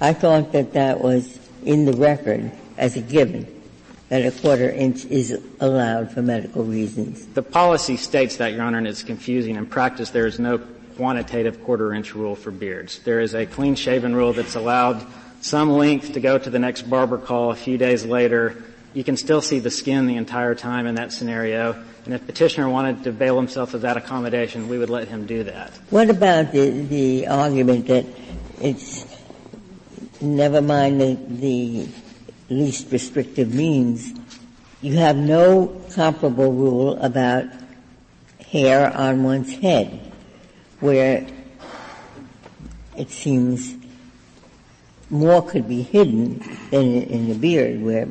[0.00, 3.46] I thought that that was in the record as a given
[4.12, 7.24] that a quarter inch is allowed for medical reasons.
[7.28, 9.56] The policy states that, Your Honor, and it's confusing.
[9.56, 10.58] In practice, there is no
[10.96, 12.98] quantitative quarter inch rule for beards.
[12.98, 15.06] There is a clean shaven rule that's allowed
[15.40, 18.62] some length to go to the next barber call a few days later.
[18.94, 21.82] You can still see the skin the entire time in that scenario.
[22.04, 25.44] And if petitioner wanted to avail himself of that accommodation, we would let him do
[25.44, 25.70] that.
[25.90, 28.04] What about the, the argument that
[28.60, 29.06] it's
[30.20, 31.88] never mind the, the
[32.48, 34.12] least restrictive means,
[34.82, 37.46] you have no comparable rule about
[38.50, 40.12] hair on one's head
[40.80, 41.26] where
[42.96, 43.74] it seems
[45.08, 46.38] more could be hidden
[46.70, 48.08] than in the beard, where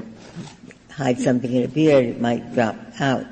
[0.91, 3.25] hide something in a beard, it might drop out.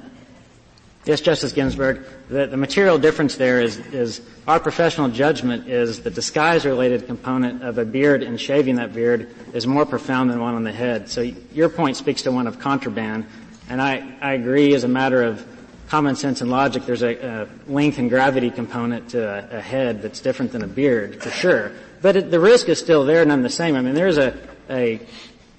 [1.06, 2.06] Yes, Justice Ginsburg.
[2.30, 7.78] The, the material difference there is, is our professional judgment is the disguise-related component of
[7.78, 11.10] a beard and shaving that beard is more profound than one on the head.
[11.10, 13.26] So your point speaks to one of contraband,
[13.69, 15.45] and I, I agree as a matter of
[15.89, 20.04] common sense and logic, there's a, a length and gravity component to a, a, head
[20.04, 21.72] that's different than a beard, for sure.
[22.02, 23.76] But it, the risk is still there none the same.
[23.76, 24.38] I mean, there's a,
[24.69, 25.00] a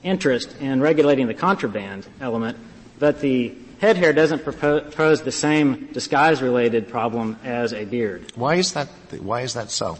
[0.02, 2.56] interest in regulating the contraband element,
[2.98, 8.30] but the head hair doesn't pose the same disguise-related problem as a beard.
[8.34, 8.88] Why is that?
[9.20, 9.98] Why is that so?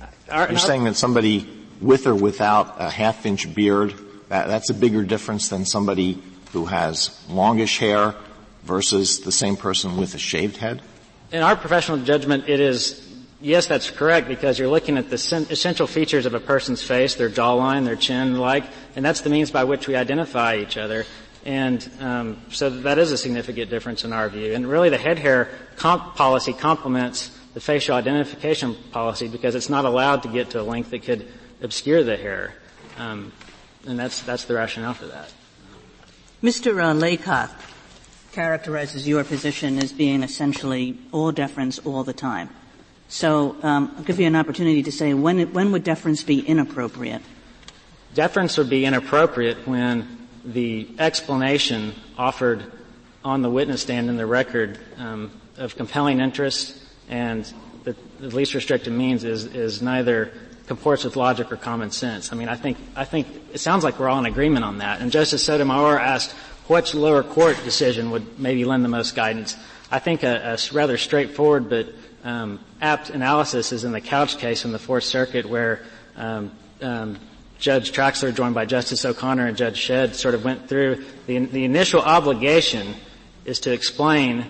[0.00, 1.46] Uh, our, You're saying that somebody
[1.80, 3.94] with or without a half-inch beard,
[4.28, 8.14] that, that's a bigger difference than somebody who has longish hair
[8.64, 10.82] versus the same person with a shaved head?
[11.30, 13.07] In our professional judgment, it is,
[13.40, 15.16] yes, that's correct because you're looking at the
[15.50, 18.64] essential features of a person's face, their jawline, their chin, like,
[18.96, 21.04] and that's the means by which we identify each other.
[21.44, 24.54] And um, so that is a significant difference in our view.
[24.54, 29.84] And really, the head hair comp policy complements the facial identification policy because it's not
[29.84, 31.26] allowed to get to a length that could
[31.62, 32.54] obscure the hair.
[32.98, 33.32] Um,
[33.86, 35.32] and that's that's the rationale for that.
[36.42, 36.80] Mr.
[36.82, 37.50] Uh, Laycock,
[38.32, 42.50] characterizes your position as being essentially all deference all the time.
[43.08, 46.40] So um, I'll give you an opportunity to say when, it, when would deference be
[46.40, 47.22] inappropriate?
[48.14, 52.70] Deference would be inappropriate when the explanation offered
[53.24, 57.52] on the witness stand in the record um, of compelling interest and
[57.84, 60.32] the, the least restrictive means is, is neither
[60.66, 62.32] comports with logic or common sense.
[62.32, 65.00] I mean, I think, I think it sounds like we're all in agreement on that.
[65.00, 66.32] And Justice Sotomayor asked
[66.66, 69.56] which lower court decision would maybe lend the most guidance.
[69.90, 71.88] I think a, a rather straightforward but
[72.28, 75.80] um, apt analysis is in the Couch case in the Fourth Circuit where
[76.14, 76.52] um,
[76.82, 77.18] um,
[77.58, 81.64] Judge Traxler, joined by Justice O'Connor and Judge Shedd, sort of went through the, the
[81.64, 82.94] initial obligation
[83.46, 84.44] is to explain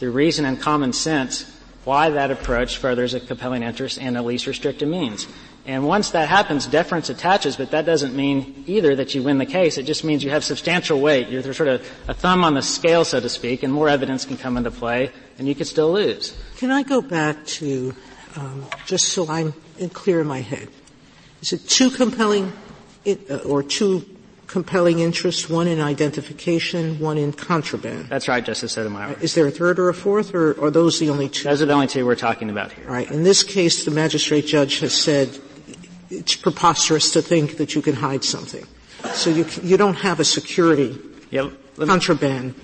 [0.00, 4.48] through reason and common sense why that approach furthers a compelling interest and a least
[4.48, 5.28] restrictive means.
[5.70, 9.46] And once that happens, deference attaches, but that doesn't mean either that you win the
[9.46, 9.78] case.
[9.78, 11.28] It just means you have substantial weight.
[11.28, 14.36] You're sort of a thumb on the scale, so to speak, and more evidence can
[14.36, 16.36] come into play, and you could still lose.
[16.56, 17.94] Can I go back to,
[18.34, 19.54] um, just so I'm
[19.92, 20.66] clear in my head,
[21.40, 22.52] is it too compelling,
[23.06, 24.04] uh, or two
[24.48, 28.08] compelling interests, one in identification, one in contraband.
[28.08, 29.16] That's right, Justice Sotomayor.
[29.20, 31.44] Is there a third or a fourth, or are those the only two?
[31.44, 32.86] Those are the only two we're talking about here.
[32.88, 33.08] All right.
[33.08, 35.38] In this case, the magistrate judge has said
[36.10, 38.66] it's preposterous to think that you can hide something.
[39.12, 40.98] So you, you don't have a security
[41.30, 41.52] yep.
[41.76, 42.54] contraband.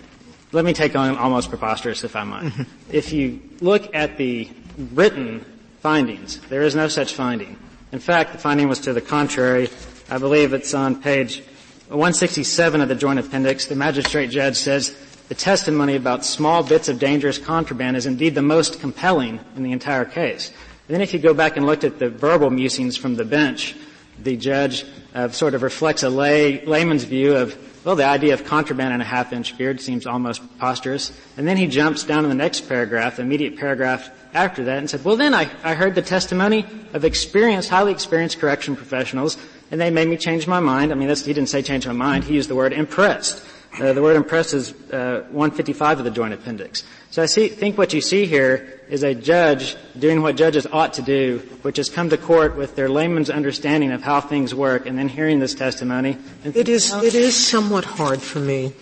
[0.53, 2.45] let me take on almost preposterous, if I might.
[2.45, 2.63] Mm-hmm.
[2.91, 4.51] If you look at the
[4.93, 5.45] written
[5.81, 7.59] findings, there is no such finding.
[7.93, 9.71] In fact, the finding was to the contrary.
[10.11, 11.41] I believe it's on page
[11.89, 13.67] 167 of the joint appendix.
[13.67, 14.97] The magistrate judge says
[15.29, 19.73] the testimony about small bits of dangerous contraband is indeed the most compelling in the
[19.73, 20.53] entire case.
[20.89, 23.75] And then if you go back and look at the verbal musings from the bench,
[24.23, 24.85] the judge
[25.15, 29.03] uh, sort of reflects a lay, layman's view of, well, the idea of contraband and
[29.03, 31.13] a half inch beard seems almost preposterous.
[31.37, 34.89] And then he jumps down to the next paragraph, the immediate paragraph after that, and
[34.89, 39.37] said, well then I, I heard the testimony of experienced, highly experienced correction professionals
[39.71, 40.93] and they made me change my mind.
[40.93, 42.25] I mean, he didn't say change my mind.
[42.25, 43.45] He used the word impressed.
[43.79, 46.83] Uh, the word impressed is uh, 155 of the joint appendix.
[47.11, 50.95] So I see, think what you see here is a judge doing what judges ought
[50.95, 54.87] to do, which is come to court with their layman's understanding of how things work,
[54.87, 56.17] and then hearing this testimony.
[56.45, 58.73] it is it is somewhat hard for me,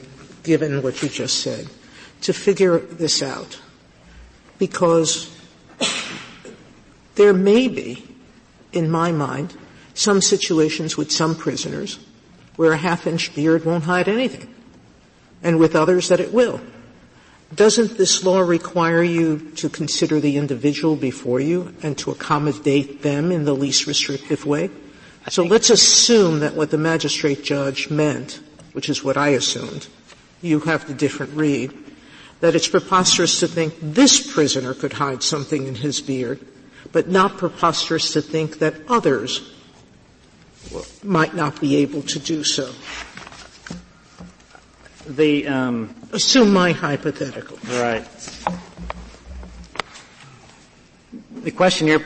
[0.45, 1.67] given what you just said,
[2.21, 3.61] to figure this out,
[4.59, 5.37] because
[7.17, 8.07] there may be,
[8.73, 9.57] in my mind,
[9.95, 11.99] some situations with some prisoners
[12.57, 14.54] where a half inch beard won't hide anything,
[15.45, 16.61] and with others that it will.
[17.55, 23.31] Doesn't this law require you to consider the individual before you and to accommodate them
[23.31, 24.71] in the least restrictive way?
[25.29, 28.41] So let's assume that what the magistrate judge meant,
[28.73, 29.87] which is what I assumed,
[30.43, 31.73] you have the different read,
[32.41, 36.41] that it's preposterous to think this prisoner could hide something in his beard,
[36.93, 39.53] but not preposterous to think that others
[41.03, 42.73] might not be able to do so.
[45.07, 47.59] The um, assume my hypothetical.
[47.79, 48.05] Right.
[51.43, 52.03] The question you're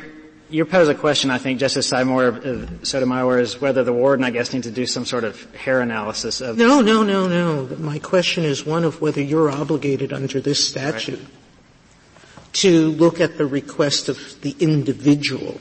[0.50, 2.40] you pose a question, I think, Justice Seymour,
[2.82, 6.40] Sotomayor, is whether the warden, I guess, needs to do some sort of hair analysis
[6.40, 6.56] of.
[6.56, 7.76] No, no, no, no.
[7.76, 12.52] My question is one of whether you're obligated under this statute right.
[12.54, 15.60] to look at the request of the individual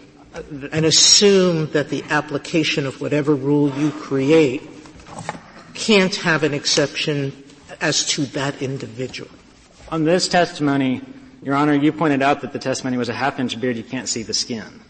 [0.71, 4.61] and assume that the application of whatever rule you create
[5.77, 7.31] can't have an exception
[7.79, 9.29] as to that individual.
[9.89, 11.01] On this testimony,
[11.41, 14.09] Your Honor, you pointed out that the testimony was a half inch beard, you can't
[14.09, 14.81] see the skin.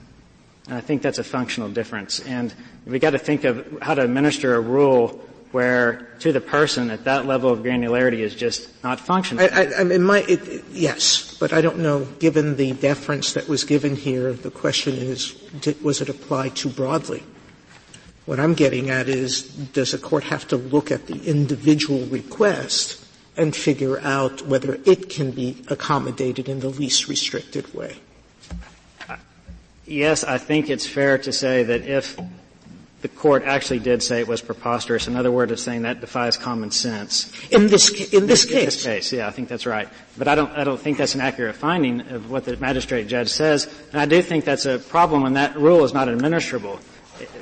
[0.67, 2.19] And I think that's a functional difference.
[2.21, 2.53] And
[2.85, 7.05] we got to think of how to administer a rule where to the person at
[7.05, 9.43] that level of granularity is just not functional.
[9.43, 12.05] I, I, I mean, my, it, yes, but I don't know.
[12.19, 15.31] Given the deference that was given here, the question is,
[15.61, 17.23] did, was it applied too broadly?
[18.28, 23.03] What I'm getting at is, does a court have to look at the individual request
[23.38, 27.95] and figure out whether it can be accommodated in the least restricted way?
[29.86, 32.19] Yes, I think it's fair to say that if
[33.01, 35.07] the court actually did say it was preposterous.
[35.07, 37.32] Another word of saying that defies common sense.
[37.51, 38.53] In this, in this case?
[38.53, 39.88] In this case, yeah, I think that's right.
[40.17, 43.30] But I don't, I don't think that's an accurate finding of what the magistrate judge
[43.30, 43.71] says.
[43.91, 46.80] And I do think that's a problem when that rule is not administrable.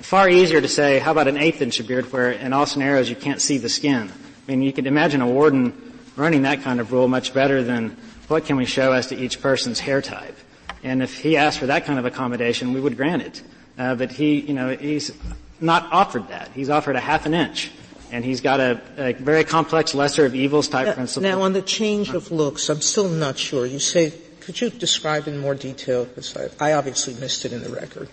[0.01, 3.15] Far easier to say, how about an eighth inch beard where in all scenarios you
[3.15, 4.11] can't see the skin?
[4.11, 7.97] I mean, you could imagine a warden running that kind of rule much better than
[8.27, 10.37] what can we show as to each person's hair type.
[10.83, 13.43] And if he asked for that kind of accommodation, we would grant it.
[13.77, 15.11] Uh, but he, you know, he's
[15.59, 16.51] not offered that.
[16.53, 17.71] He's offered a half an inch.
[18.11, 21.23] And he's got a, a very complex lesser of evils type now, principle.
[21.29, 23.65] Now on the change of looks, I'm still not sure.
[23.65, 27.63] You say, could you describe in more detail, because I, I obviously missed it in
[27.63, 28.07] the record.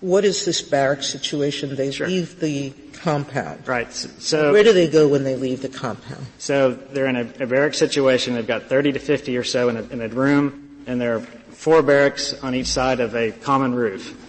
[0.00, 1.74] What is this barrack situation?
[1.74, 2.06] They sure.
[2.06, 3.66] leave the compound.
[3.66, 3.92] Right.
[3.92, 6.26] So where do they go when they leave the compound?
[6.38, 8.34] So they're in a, a barrack situation.
[8.34, 11.20] They've got 30 to 50 or so in a, in a room, and there are
[11.20, 14.20] four barracks on each side of a common roof.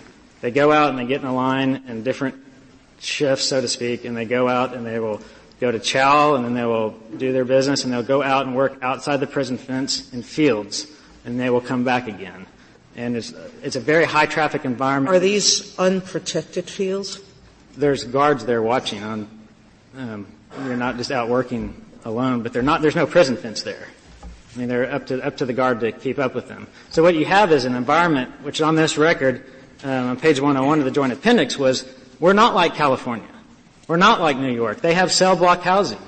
[0.41, 2.35] They go out and they get in a line in different
[2.99, 5.21] shifts, so to speak, and they go out and they will
[5.59, 8.55] go to chow and then they will do their business and they'll go out and
[8.55, 10.87] work outside the prison fence in fields
[11.23, 12.45] and they will come back again.
[12.95, 15.15] And it's, it's a very high traffic environment.
[15.15, 17.19] Are these unprotected fields?
[17.75, 19.27] There's guards there watching on,
[19.97, 20.27] um,
[20.63, 23.87] you're not just out working alone, but they're not, there's no prison fence there.
[24.23, 26.67] I mean, they're up to, up to the guard to keep up with them.
[26.89, 29.43] So what you have is an environment, which on this record,
[29.83, 31.85] um, on page 101 of the joint appendix was,
[32.21, 33.27] we're not like California.
[33.87, 34.79] We're not like New York.
[34.79, 35.99] They have cell block housing.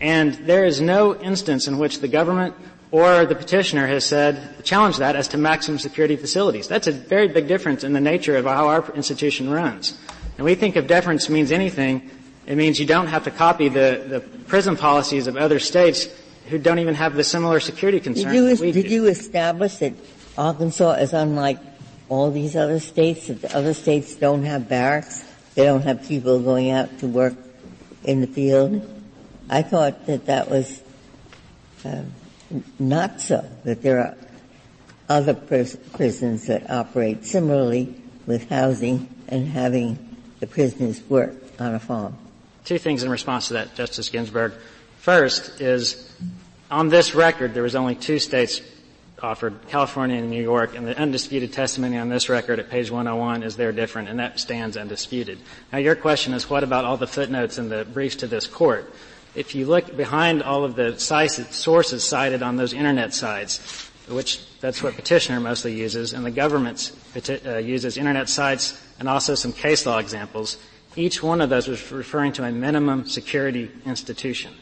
[0.00, 2.56] And there is no instance in which the government
[2.92, 6.68] or the petitioner has said, challenge that as to maximum security facilities.
[6.68, 9.98] That's a very big difference in the nature of how our institution runs.
[10.36, 12.10] And we think if deference means anything,
[12.46, 16.06] it means you don't have to copy the, the prison policies of other states
[16.48, 18.60] who don't even have the similar security concerns.
[18.60, 19.94] Did you, did you establish that
[20.36, 21.58] Arkansas is unlike
[22.10, 25.24] all these other states, that the other states don't have barracks?
[25.54, 27.34] They don't have people going out to work
[28.04, 28.86] in the field?
[29.48, 30.82] I thought that that was
[31.84, 32.02] uh,
[32.78, 34.16] not so, that there are
[35.08, 37.94] other pris- prisons that operate similarly
[38.26, 42.16] with housing and having the prisoners work on a farm.
[42.64, 44.52] Two things in response to that, Justice Ginsburg.
[44.98, 46.14] First is,
[46.70, 48.60] on this record, there was only two states
[49.20, 53.42] offered, California and New York, and the undisputed testimony on this record at page 101
[53.42, 55.38] is they're different, and that stands undisputed.
[55.72, 58.92] Now your question is, what about all the footnotes in the briefs to this court?
[59.34, 64.82] If you look behind all of the sources cited on those internet sites, which that's
[64.82, 66.92] what petitioner mostly uses, and the government
[67.46, 70.58] uh, uses internet sites and also some case law examples,
[70.96, 74.52] each one of those was referring to a minimum security institution.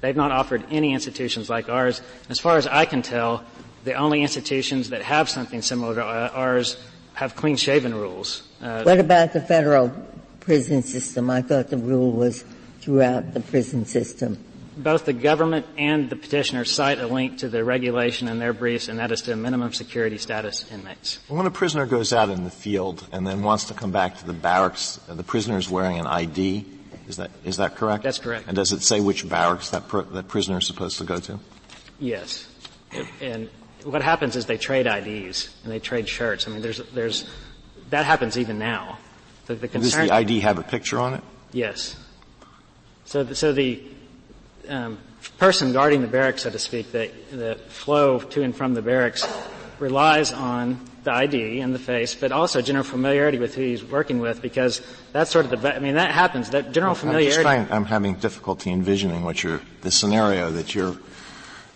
[0.00, 2.00] They've not offered any institutions like ours.
[2.28, 3.44] As far as I can tell,
[3.84, 6.76] the only institutions that have something similar to ours
[7.14, 8.48] have clean shaven rules.
[8.62, 9.92] Uh, what about the federal
[10.38, 11.28] prison system?
[11.28, 12.44] I thought the rule was
[12.80, 14.38] throughout the prison system.
[14.76, 18.88] Both the government and the petitioner cite a link to the regulation in their briefs,
[18.88, 21.18] and that is to minimum security status inmates.
[21.28, 24.26] When a prisoner goes out in the field and then wants to come back to
[24.26, 26.64] the barracks, uh, the prisoner is wearing an ID.
[27.08, 28.04] Is that is that correct?
[28.04, 28.46] That's correct.
[28.46, 31.38] And does it say which barracks that pr- that prisoner is supposed to go to?
[31.98, 32.46] Yes.
[33.20, 33.50] And
[33.84, 36.46] what happens is they trade IDs and they trade shirts.
[36.46, 37.28] I mean, there's there's
[37.90, 38.98] that happens even now.
[39.46, 41.24] The, the concern, Does the ID have a picture on it?
[41.52, 41.96] Yes.
[43.10, 43.82] So, the, so the
[44.68, 44.96] um,
[45.36, 49.26] person guarding the barracks, so to speak, the, the flow to and from the barracks
[49.80, 54.20] relies on the ID and the face, but also general familiarity with who he's working
[54.20, 54.80] with, because
[55.10, 55.74] that's sort of the.
[55.74, 56.50] I mean, that happens.
[56.50, 57.38] That general familiarity.
[57.38, 60.96] I'm, trying, I'm having difficulty envisioning what you're the scenario that you're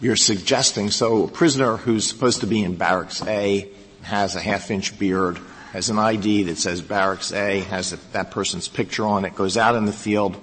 [0.00, 0.88] you're suggesting.
[0.92, 3.68] So, a prisoner who's supposed to be in barracks A
[4.02, 5.40] has a half-inch beard,
[5.72, 9.56] has an ID that says barracks A, has a, that person's picture on it, goes
[9.56, 10.36] out in the field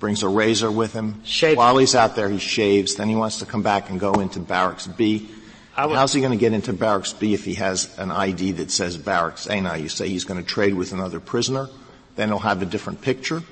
[0.00, 1.22] brings a razor with him.
[1.24, 1.58] Shave.
[1.58, 2.96] While he's out there, he shaves.
[2.96, 5.30] Then he wants to come back and go into barracks B.
[5.72, 8.96] How's he going to get into barracks B if he has an ID that says
[8.96, 9.60] barracks A?
[9.60, 11.68] Now you say he's going to trade with another prisoner.
[12.16, 13.42] Then he'll have a different picture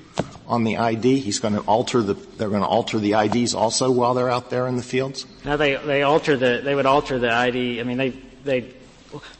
[0.45, 1.19] on the ID.
[1.19, 2.13] He's going to alter the.
[2.13, 5.25] They're going to alter the IDs also while they're out there in the fields.
[5.45, 6.61] No, they they alter the.
[6.63, 7.79] They would alter the ID.
[7.79, 8.09] I mean, they
[8.43, 8.73] they.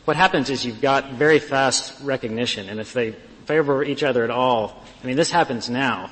[0.06, 3.12] What happens is you've got very fast recognition, and if they
[3.46, 6.10] favor each other at all, I mean, this happens now.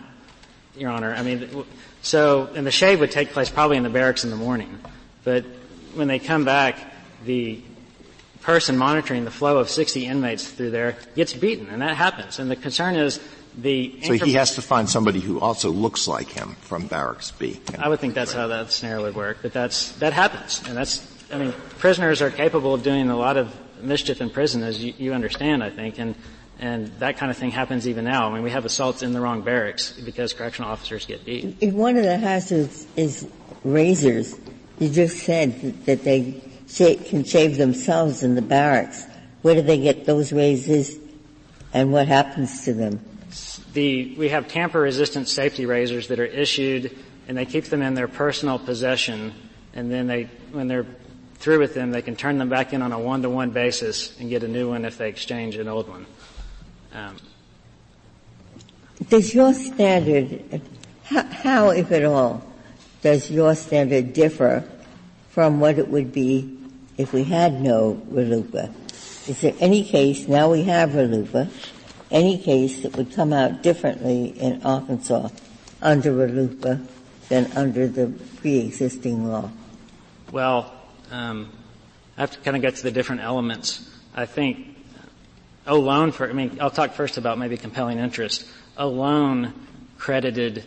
[0.78, 1.13] Your Honor.
[1.13, 1.65] I mean,
[2.01, 4.80] so, and the shave would take place probably in the barracks in the morning.
[5.23, 5.43] But
[5.95, 6.80] when they come back,
[7.25, 7.61] the
[8.41, 12.39] person monitoring the flow of 60 inmates through there gets beaten, and that happens.
[12.39, 13.19] And the concern is
[13.57, 13.99] the.
[14.03, 17.59] So he has to find somebody who also looks like him from barracks B.
[17.78, 21.15] I would think that's how that scenario would work, but that's that happens, and that's.
[21.30, 24.93] I mean, prisoners are capable of doing a lot of mischief in prison, as you,
[24.97, 26.15] you understand, I think, and
[26.60, 28.30] and that kind of thing happens even now.
[28.30, 31.58] I mean, we have assaults in the wrong barracks because correctional officers get beat.
[31.62, 33.28] If one of the hazards is
[33.64, 34.36] razors,
[34.80, 36.41] you just said that they
[37.05, 39.05] can shave themselves in the barracks.
[39.41, 40.95] Where do they get those razors
[41.74, 43.01] and what happens to them?
[43.74, 46.97] The, we have tamper-resistant safety razors that are issued
[47.28, 49.34] and they keep them in their personal possession
[49.74, 50.88] and then they, when they're
[51.36, 54.43] through with them, they can turn them back in on a one-to-one basis and get
[54.43, 56.08] a new one if they exchange an old one.
[56.93, 57.17] Um,
[59.09, 60.61] does your standard,
[61.03, 62.43] how, how, if at all,
[63.01, 64.63] does your standard differ
[65.29, 66.57] from what it would be
[66.97, 68.73] if we had no RLUIPA?
[69.29, 71.49] Is there any case, now we have RLUIPA,
[72.09, 75.29] any case that would come out differently in Arkansas
[75.81, 76.85] under RLUIPA
[77.29, 78.07] than under the
[78.38, 79.51] pre-existing law?
[80.31, 80.73] Well,
[81.11, 81.51] um,
[82.17, 83.89] I have to kind of get to the different elements.
[84.15, 84.76] I think
[85.68, 88.47] O'Lone for, I mean, I'll talk first about maybe compelling interest.
[88.78, 89.53] O'Lone
[89.97, 90.63] credited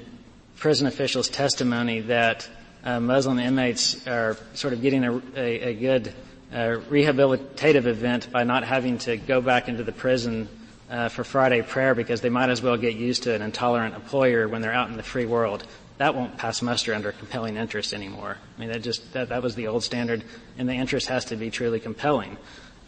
[0.57, 2.49] prison officials' testimony that
[2.85, 6.13] uh, Muslim inmates are sort of getting a, a, a good
[6.53, 10.49] uh, rehabilitative event by not having to go back into the prison
[10.91, 14.49] uh, for Friday prayer because they might as well get used to an intolerant employer
[14.49, 15.65] when they're out in the free world.
[15.99, 18.39] That won't pass muster under compelling interest anymore.
[18.57, 20.25] I mean, that just that, that was the old standard,
[20.59, 22.39] and the interest has to be truly compelling.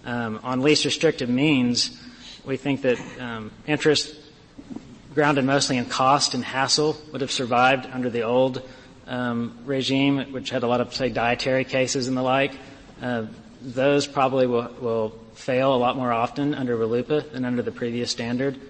[0.04, 2.00] Um, on least restrictive means,
[2.44, 4.16] we think that um, interest
[5.14, 8.62] grounded mostly in cost and hassle would have survived under the old
[9.06, 12.52] um, regime, which had a lot of, say, dietary cases and the like.
[13.00, 13.26] Uh,
[13.60, 18.10] those probably will, will, fail a lot more often under RLUIPA than under the previous
[18.10, 18.60] standard.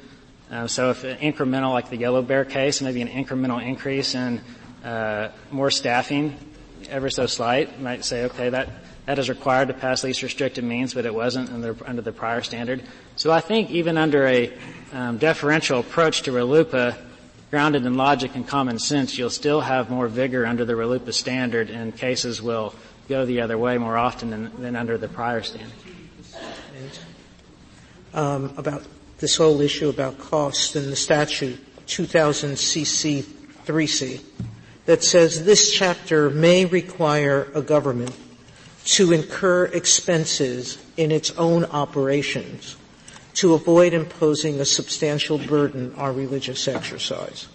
[0.50, 4.40] Uh, so if an incremental, like the Yellowbear case, maybe an incremental increase in
[4.84, 6.36] uh, more staffing,
[6.88, 8.68] ever so slight, might say, okay, that
[9.06, 12.42] that is required to pass least restrictive means, but it wasn't under, under the prior
[12.42, 12.82] standard.
[13.16, 14.52] So I think even under a
[14.92, 16.96] um, deferential approach to RLUIPA,
[17.50, 21.68] grounded in logic and common sense, you'll still have more vigor under the RLUIPA standard,
[21.68, 22.74] and cases will
[23.08, 25.72] go the other way more often than, than under the prior standard.
[28.14, 28.84] Um, about
[29.18, 34.22] this whole issue about cost and the statute 2000 CC 3C
[34.86, 38.14] that says this chapter may require a government
[38.84, 42.76] to incur expenses in its own operations
[43.34, 47.48] to avoid imposing a substantial burden on religious exercise.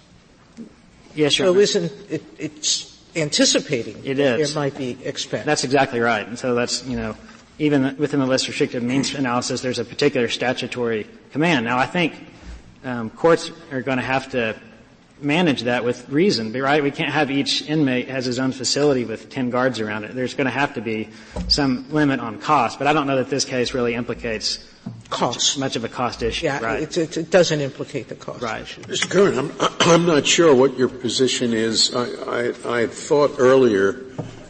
[1.14, 4.54] Yes, Your So isn't it, it's anticipating it is.
[4.54, 5.46] there might be expense.
[5.46, 6.28] That's exactly right.
[6.28, 7.16] And so that's, you know,
[7.60, 11.66] even within the less restrictive means analysis, there's a particular statutory command.
[11.66, 12.14] Now I think
[12.84, 14.56] um, courts are going to have to
[15.22, 16.84] manage that with reason, right?
[16.84, 20.14] We can't have each inmate has his own facility with 10 guards around it.
[20.14, 21.10] There's going to have to be
[21.48, 24.64] some limit on cost, but I don't know that this case really implicates
[25.10, 25.58] cost.
[25.58, 26.46] Much, of a cost issue.
[26.46, 26.84] Yeah, right.
[26.84, 28.62] it, it, it, doesn't implicate the cost right.
[28.62, 28.82] issue.
[28.84, 29.10] Mr.
[29.10, 29.52] Curran, I'm,
[29.82, 31.94] I'm not sure what your position is.
[31.94, 34.04] I, I, I thought earlier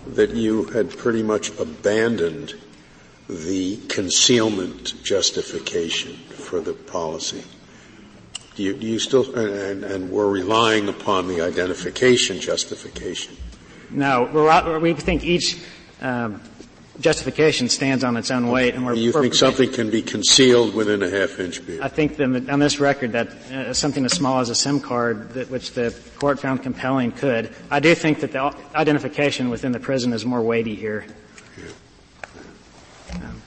[0.07, 2.55] that you had pretty much abandoned
[3.29, 7.43] the concealment justification for the policy.
[8.57, 13.37] Do you, do you still, and, and we're relying upon the identification justification?
[13.91, 15.59] No, we think each
[16.01, 16.41] um,
[16.99, 18.95] justification stands on its own weight, and we're.
[18.95, 21.81] You think something can be concealed within a half-inch beard?
[21.81, 25.33] I think that on this record that uh, something as small as a SIM card,
[25.33, 27.53] that, which the court found compelling, could.
[27.69, 31.05] I do think that the identification within the prison is more weighty here.
[33.13, 33.39] Um,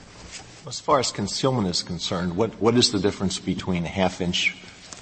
[0.65, 4.55] as far as concealment is concerned, what what is the difference between a half-inch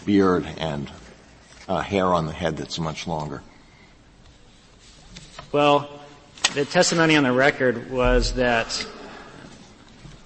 [0.09, 0.89] beard and
[1.67, 3.43] uh, hair on the head that's much longer?
[5.51, 5.87] Well,
[6.55, 8.87] the testimony on the record was that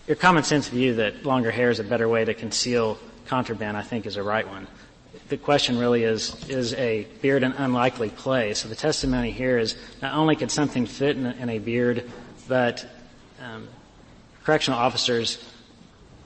[0.08, 3.82] your common sense view that longer hair is a better way to conceal contraband, I
[3.82, 4.68] think, is a right one.
[5.28, 8.54] The question really is, is a beard an unlikely play?
[8.54, 12.10] So the testimony here is not only could something fit in a, in a beard,
[12.48, 12.86] but
[13.42, 13.68] um,
[14.46, 15.44] correctional officers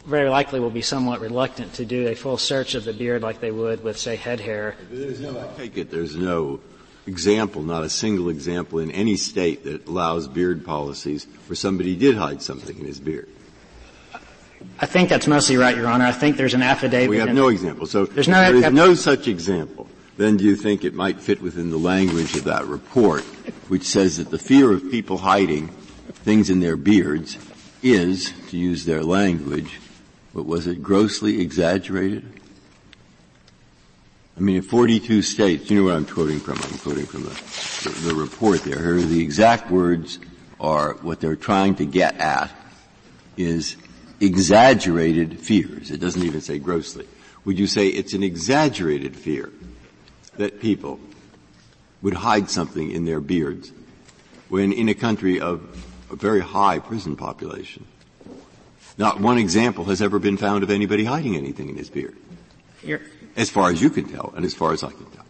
[0.07, 3.41] very likely will be somewhat reluctant to do a full search of the beard like
[3.41, 4.75] they would with, say, head hair.
[4.89, 6.61] There's no, I take it there's no
[7.05, 12.15] example, not a single example in any state that allows beard policies where somebody did
[12.15, 13.27] hide something in his beard.
[14.79, 16.05] I think that's mostly right, Your Honor.
[16.05, 17.09] I think there's an affidavit.
[17.09, 17.85] We have no example.
[17.85, 19.87] So there's no, there is no such example.
[20.15, 23.23] Then do you think it might fit within the language of that report,
[23.67, 27.37] which says that the fear of people hiding things in their beards
[27.83, 29.79] is, to use their language,
[30.38, 32.23] but was it grossly exaggerated?
[34.38, 36.59] I mean, in 42 states, you know what I'm quoting from?
[36.61, 37.29] I'm quoting from the,
[37.89, 38.77] the, the report there.
[38.77, 40.19] Here, the exact words
[40.59, 42.51] are what they're trying to get at
[43.35, 43.77] is
[44.19, 45.89] exaggerated fears.
[45.89, 47.07] It doesn't even say grossly.
[47.45, 49.51] Would you say it's an exaggerated fear
[50.35, 50.99] that people
[52.03, 53.71] would hide something in their beards
[54.49, 57.88] when in a country of a very high prison population,
[58.97, 62.17] not one example has ever been found of anybody hiding anything in his beard.
[62.83, 63.01] You're,
[63.35, 65.25] as far as you can tell, and as far as I can tell.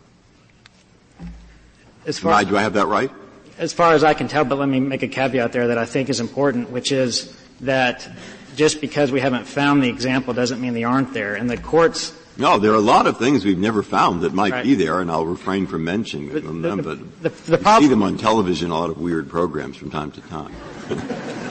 [2.06, 3.12] As far do I have that right?
[3.58, 5.86] As far as I can tell, but let me make a caveat there that I
[5.86, 8.08] think is important, which is that
[8.56, 11.36] just because we haven't found the example doesn't mean they aren't there.
[11.36, 14.52] And the courts no, there are a lot of things we've never found that might
[14.52, 14.64] right.
[14.64, 16.62] be there, and I'll refrain from mentioning the, them.
[16.62, 19.90] The, but the, the, problem, see them on television, a lot of weird programs from
[19.90, 20.54] time to time.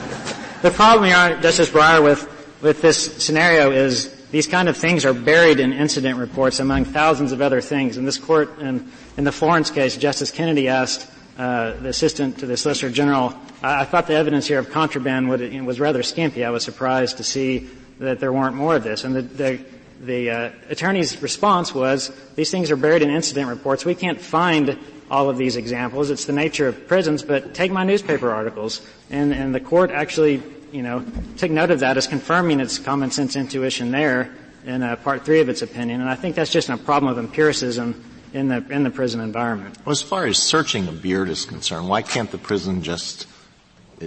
[0.61, 5.05] the problem, Your Honor, Justice Breyer, with with this scenario is these kind of things
[5.05, 7.97] are buried in incident reports among thousands of other things.
[7.97, 12.45] In this court, in, in the Florence case, Justice Kennedy asked uh, the assistant to
[12.45, 16.43] the Solicitor General, I, I, thought the evidence here of contraband would, was rather skimpy.
[16.43, 19.03] I was surprised to see that there weren't more of this.
[19.03, 19.59] And the, the,
[20.01, 23.85] the uh, attorney's response was, these things are buried in incident reports.
[23.85, 24.79] We can't find
[25.09, 26.09] all of these examples.
[26.09, 28.81] It's the nature of prisons, but take my newspaper articles.
[29.09, 30.41] And, and the court actually,
[30.71, 31.05] you know,
[31.37, 34.33] took note of that as confirming its common sense intuition there
[34.65, 36.01] in uh, part three of its opinion.
[36.01, 38.03] And I think that's just a problem of empiricism
[38.33, 39.77] in the, in the prison environment.
[39.85, 43.27] Well, as far as searching a beard is concerned, why can't the prison just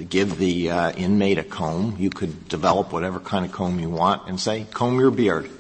[0.09, 1.97] give the uh, inmate a comb?
[1.99, 5.51] You could develop whatever kind of comb you want and say, comb your beard.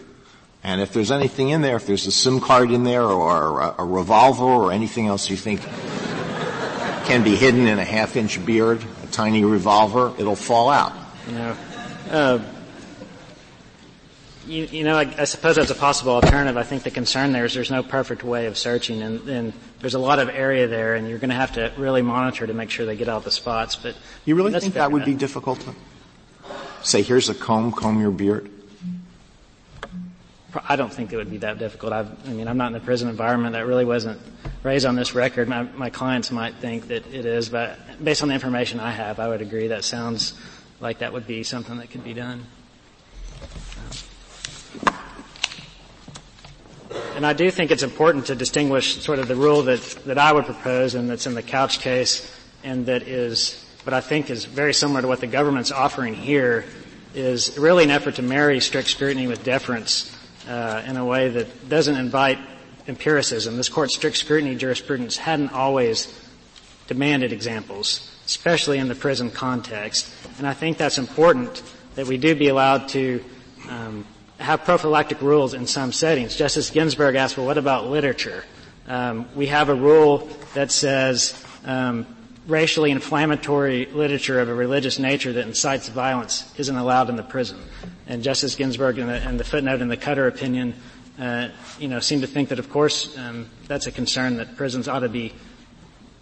[0.63, 3.75] And if there's anything in there, if there's a SIM card in there or a,
[3.79, 5.63] a revolver or anything else you think
[7.07, 10.93] can be hidden in a half inch beard, a tiny revolver, it'll fall out.
[11.27, 11.57] You know,
[12.11, 12.39] uh,
[14.47, 16.57] you, you, know, I, I, suppose that's a possible alternative.
[16.57, 19.95] I think the concern there is there's no perfect way of searching, and, and there's
[19.95, 22.71] a lot of area there, and you're going to have to really monitor to make
[22.71, 23.77] sure they get all the spots.
[23.77, 25.75] But you really think that would be difficult to
[26.83, 27.03] say?
[27.03, 28.51] Here's a comb, comb your beard.
[30.69, 31.93] I don't think it would be that difficult.
[31.93, 33.53] I've, i mean, I'm not in the prison environment.
[33.53, 34.21] That really wasn't
[34.63, 35.49] raised on this record.
[35.49, 39.21] My, my, clients might think that it is, but based on the information I have,
[39.21, 40.35] I would agree that sounds
[40.81, 42.47] like that would be something that could be done.
[47.15, 50.33] And I do think it's important to distinguish sort of the rule that, that I
[50.33, 52.35] would propose and that's in the Couch case
[52.65, 56.65] and that is what I think is very similar to what the government's offering here
[57.15, 60.17] is really an effort to marry strict scrutiny with deference
[60.49, 62.39] uh, in a way that doesn't invite
[62.89, 63.57] empiricism.
[63.57, 66.13] This court's strict scrutiny jurisprudence hadn't always
[66.87, 70.13] demanded examples, especially in the prison context.
[70.39, 71.63] And I think that's important
[71.95, 73.25] that we do be allowed to
[73.69, 74.07] um,
[74.39, 76.35] have prophylactic rules in some settings.
[76.37, 78.45] Justice Ginsburg asked, well, what about literature?
[78.89, 82.07] Um, we have a rule that says um,
[82.47, 87.59] racially inflammatory literature of a religious nature that incites violence isn't allowed in the prison.
[88.11, 90.75] And Justice Ginsburg and the, the footnote in the Cutter opinion,
[91.17, 94.89] uh, you know, seem to think that, of course, um, that's a concern that prisons
[94.89, 95.33] ought to be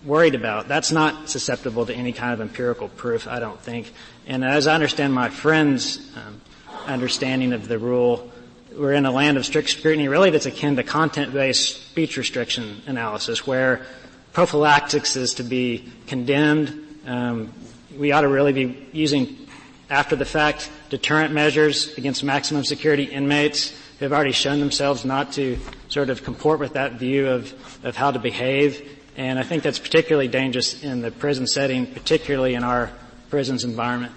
[0.04, 0.68] worried about.
[0.68, 3.90] That's not susceptible to any kind of empirical proof, I don't think.
[4.26, 6.42] And as I understand my friend's um,
[6.84, 8.30] understanding of the rule,
[8.76, 13.46] we're in a land of strict scrutiny, really that's akin to content-based speech restriction analysis,
[13.46, 13.86] where
[14.34, 16.98] prophylactics is to be condemned.
[17.06, 17.50] Um,
[17.96, 19.47] we ought to really be using
[19.90, 25.32] after the fact deterrent measures against maximum security inmates who have already shown themselves not
[25.32, 25.58] to
[25.88, 27.52] sort of comport with that view of,
[27.84, 28.96] of how to behave.
[29.16, 32.90] And I think that's particularly dangerous in the prison setting, particularly in our
[33.30, 34.12] prisons environment.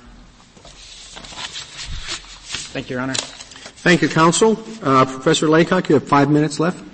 [2.72, 3.15] Thank you, Your Honor.
[3.15, 4.59] Thank you, counsel.
[4.84, 6.91] Uh, Professor Laycock, you have five minutes left.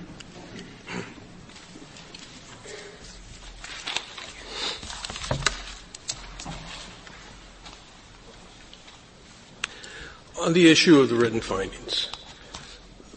[10.47, 12.07] On the issue of the written findings,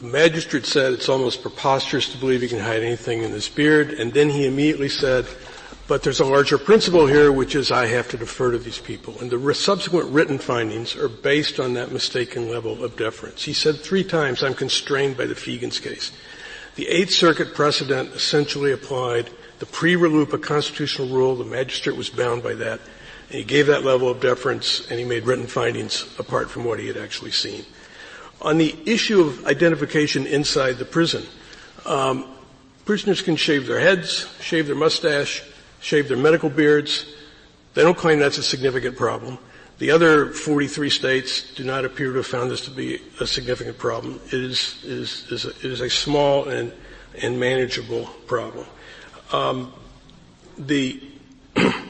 [0.00, 3.92] the magistrate said it's almost preposterous to believe he can hide anything in his beard,
[3.92, 5.28] and then he immediately said,
[5.86, 9.16] but there's a larger principle here, which is I have to defer to these people.
[9.20, 13.44] And the subsequent written findings are based on that mistaken level of deference.
[13.44, 16.10] He said three times, I'm constrained by the Fegans case.
[16.74, 21.36] The Eighth Circuit precedent essentially applied the pre-RLUIPA constitutional rule.
[21.36, 22.80] The magistrate was bound by that.
[23.30, 26.88] He gave that level of deference and he made written findings apart from what he
[26.88, 27.64] had actually seen.
[28.42, 31.24] On the issue of identification inside the prison,
[31.86, 32.26] um,
[32.84, 35.44] prisoners can shave their heads, shave their mustache,
[35.80, 37.06] shave their medical beards.
[37.74, 39.38] They don't claim that's a significant problem.
[39.78, 43.78] The other 43 states do not appear to have found this to be a significant
[43.78, 44.20] problem.
[44.26, 46.72] It is, is, is, a, it is a small and,
[47.22, 48.66] and manageable problem.
[49.32, 49.72] Um,
[50.58, 51.02] the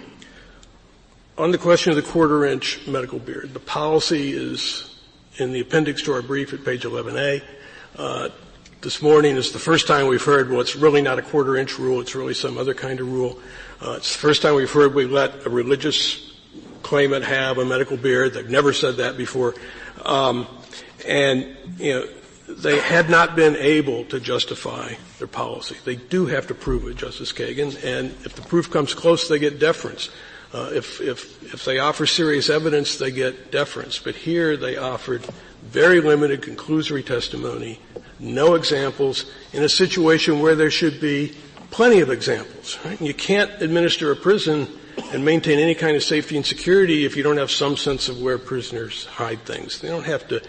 [1.40, 4.94] on the question of the quarter inch medical beard, the policy is
[5.38, 7.42] in the appendix to our brief at page 11A.
[7.96, 8.28] Uh,
[8.82, 11.78] this morning is the first time we've heard, well, it's really not a quarter inch
[11.78, 13.38] rule, it's really some other kind of rule.
[13.80, 16.30] Uh, it's the first time we've heard we let a religious
[16.82, 18.34] claimant have a medical beard.
[18.34, 19.54] They've never said that before.
[20.04, 20.46] Um,
[21.06, 22.06] and, you know,
[22.48, 25.76] they had not been able to justify their policy.
[25.86, 29.38] They do have to prove it, Justice Kagan, and if the proof comes close, they
[29.38, 30.10] get deference.
[30.52, 33.98] Uh, if, if, if they offer serious evidence, they get deference.
[33.98, 35.24] But here they offered
[35.62, 37.80] very limited conclusory testimony,
[38.18, 41.36] no examples, in a situation where there should be
[41.70, 42.78] plenty of examples.
[42.84, 43.00] Right?
[43.00, 44.66] You can't administer a prison
[45.12, 48.20] and maintain any kind of safety and security if you don't have some sense of
[48.20, 49.80] where prisoners hide things.
[49.80, 50.42] They don't have to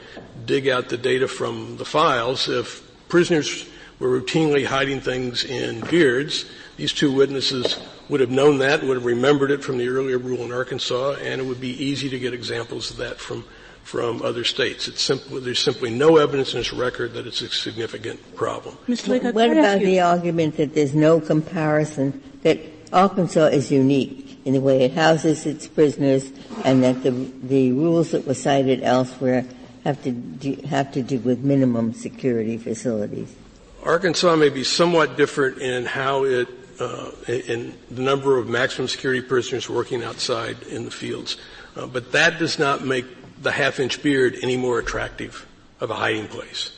[0.45, 2.49] dig out the data from the files.
[2.49, 3.67] If prisoners
[3.99, 6.45] were routinely hiding things in beards,
[6.77, 7.77] these two witnesses
[8.11, 11.41] would have known that, would have remembered it from the earlier rule in Arkansas, and
[11.41, 13.45] it would be easy to get examples of that from
[13.83, 14.87] from other states.
[14.87, 18.77] It's simply, there's simply no evidence in this record that it's a significant problem.
[18.87, 19.33] Mr.
[19.33, 22.59] what about the argument that there's no comparison, that
[22.93, 26.31] Arkansas is unique in the way it houses its prisoners
[26.63, 29.45] and that the, the rules that were cited elsewhere
[29.83, 33.35] have to do, have to do with minimum security facilities?
[33.83, 36.47] Arkansas may be somewhat different in how it
[36.81, 41.37] uh, in the number of maximum security prisoners working outside in the fields.
[41.75, 43.05] Uh, but that does not make
[43.41, 45.45] the half-inch beard any more attractive
[45.79, 46.75] of a hiding place.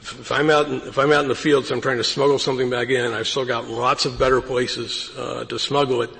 [0.00, 2.38] If, if I'm out in, if I'm out in the fields, I'm trying to smuggle
[2.38, 3.12] something back in.
[3.12, 6.10] I've still got lots of better places uh, to smuggle it,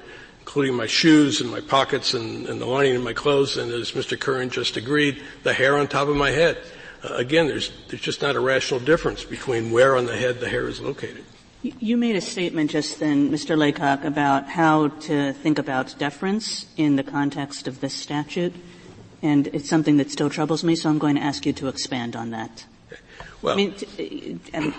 [0.40, 3.56] including my shoes and my pockets and, and the lining in my clothes.
[3.56, 4.18] And as Mr.
[4.18, 6.58] Curran just agreed, the hair on top of my head.
[7.02, 10.48] Uh, again, there's there's just not a rational difference between where on the head the
[10.48, 11.24] hair is located.
[11.62, 13.56] You made a statement just then, Mr.
[13.56, 18.54] Laycock, about how to think about deference in the context of this statute
[19.22, 22.16] and it's something that still troubles me, so I'm going to ask you to expand
[22.16, 22.64] on that.
[23.42, 24.72] Well, I mean, to,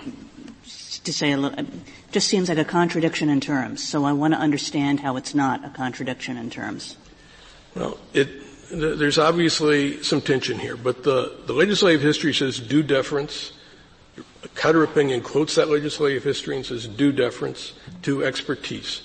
[1.04, 1.64] to say a little,
[2.10, 3.86] just seems like a contradiction in terms.
[3.86, 6.96] So I want to understand how it's not a contradiction in terms.
[7.74, 8.28] Well, it,
[8.70, 13.52] there's obviously some tension here, but the, the legislative history says due deference.
[14.54, 19.02] Cutter opinion quotes that legislative history and says due deference to expertise.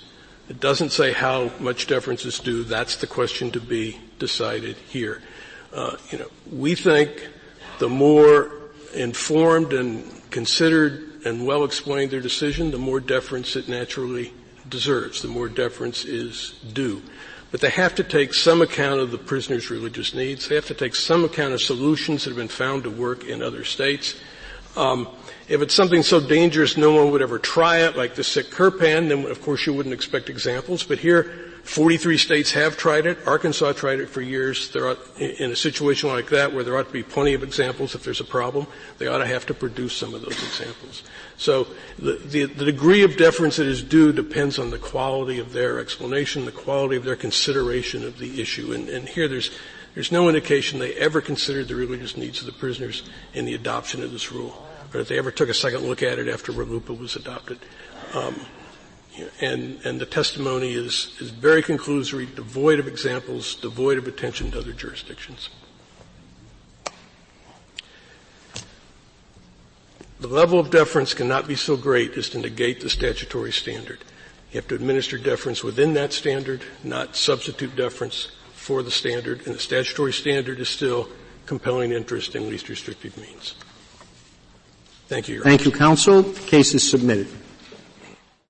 [0.48, 2.64] It doesn't say how much deference is due.
[2.64, 5.22] That's the question to be decided here.
[5.72, 7.28] Uh, you know, we think
[7.78, 8.50] the more
[8.94, 14.32] informed and considered and well explained their decision, the more deference it naturally
[14.68, 17.02] deserves, the more deference is due.
[17.50, 20.48] But they have to take some account of the prisoner's religious needs.
[20.48, 23.42] They have to take some account of solutions that have been found to work in
[23.42, 24.14] other states.
[24.78, 25.08] Um,
[25.48, 29.08] if it's something so dangerous no one would ever try it, like the Sikh Kirpan,
[29.08, 30.84] then of course you wouldn't expect examples.
[30.84, 33.18] But here, 43 states have tried it.
[33.26, 34.74] Arkansas tried it for years.
[34.76, 38.04] Ought, in a situation like that where there ought to be plenty of examples if
[38.04, 38.66] there's a problem,
[38.98, 41.02] they ought to have to produce some of those examples.
[41.38, 41.66] So
[41.98, 45.80] the, the, the degree of deference that is due depends on the quality of their
[45.80, 48.72] explanation, the quality of their consideration of the issue.
[48.72, 49.50] And, and here there's,
[49.94, 53.02] there's no indication they ever considered the religious needs of the prisoners
[53.34, 56.18] in the adoption of this rule or if they ever took a second look at
[56.18, 57.58] it after RLUIPA was adopted.
[58.14, 58.40] Um,
[59.40, 64.58] and, and the testimony is, is very conclusory, devoid of examples, devoid of attention to
[64.58, 65.50] other jurisdictions.
[70.20, 73.98] The level of deference cannot be so great as to negate the statutory standard.
[74.50, 79.54] You have to administer deference within that standard, not substitute deference for the standard, and
[79.54, 81.08] the statutory standard is still
[81.46, 83.54] compelling interest in least restrictive means.
[85.08, 85.42] Thank you.
[85.42, 86.22] Thank you, counsel.
[86.22, 87.28] Case is submitted.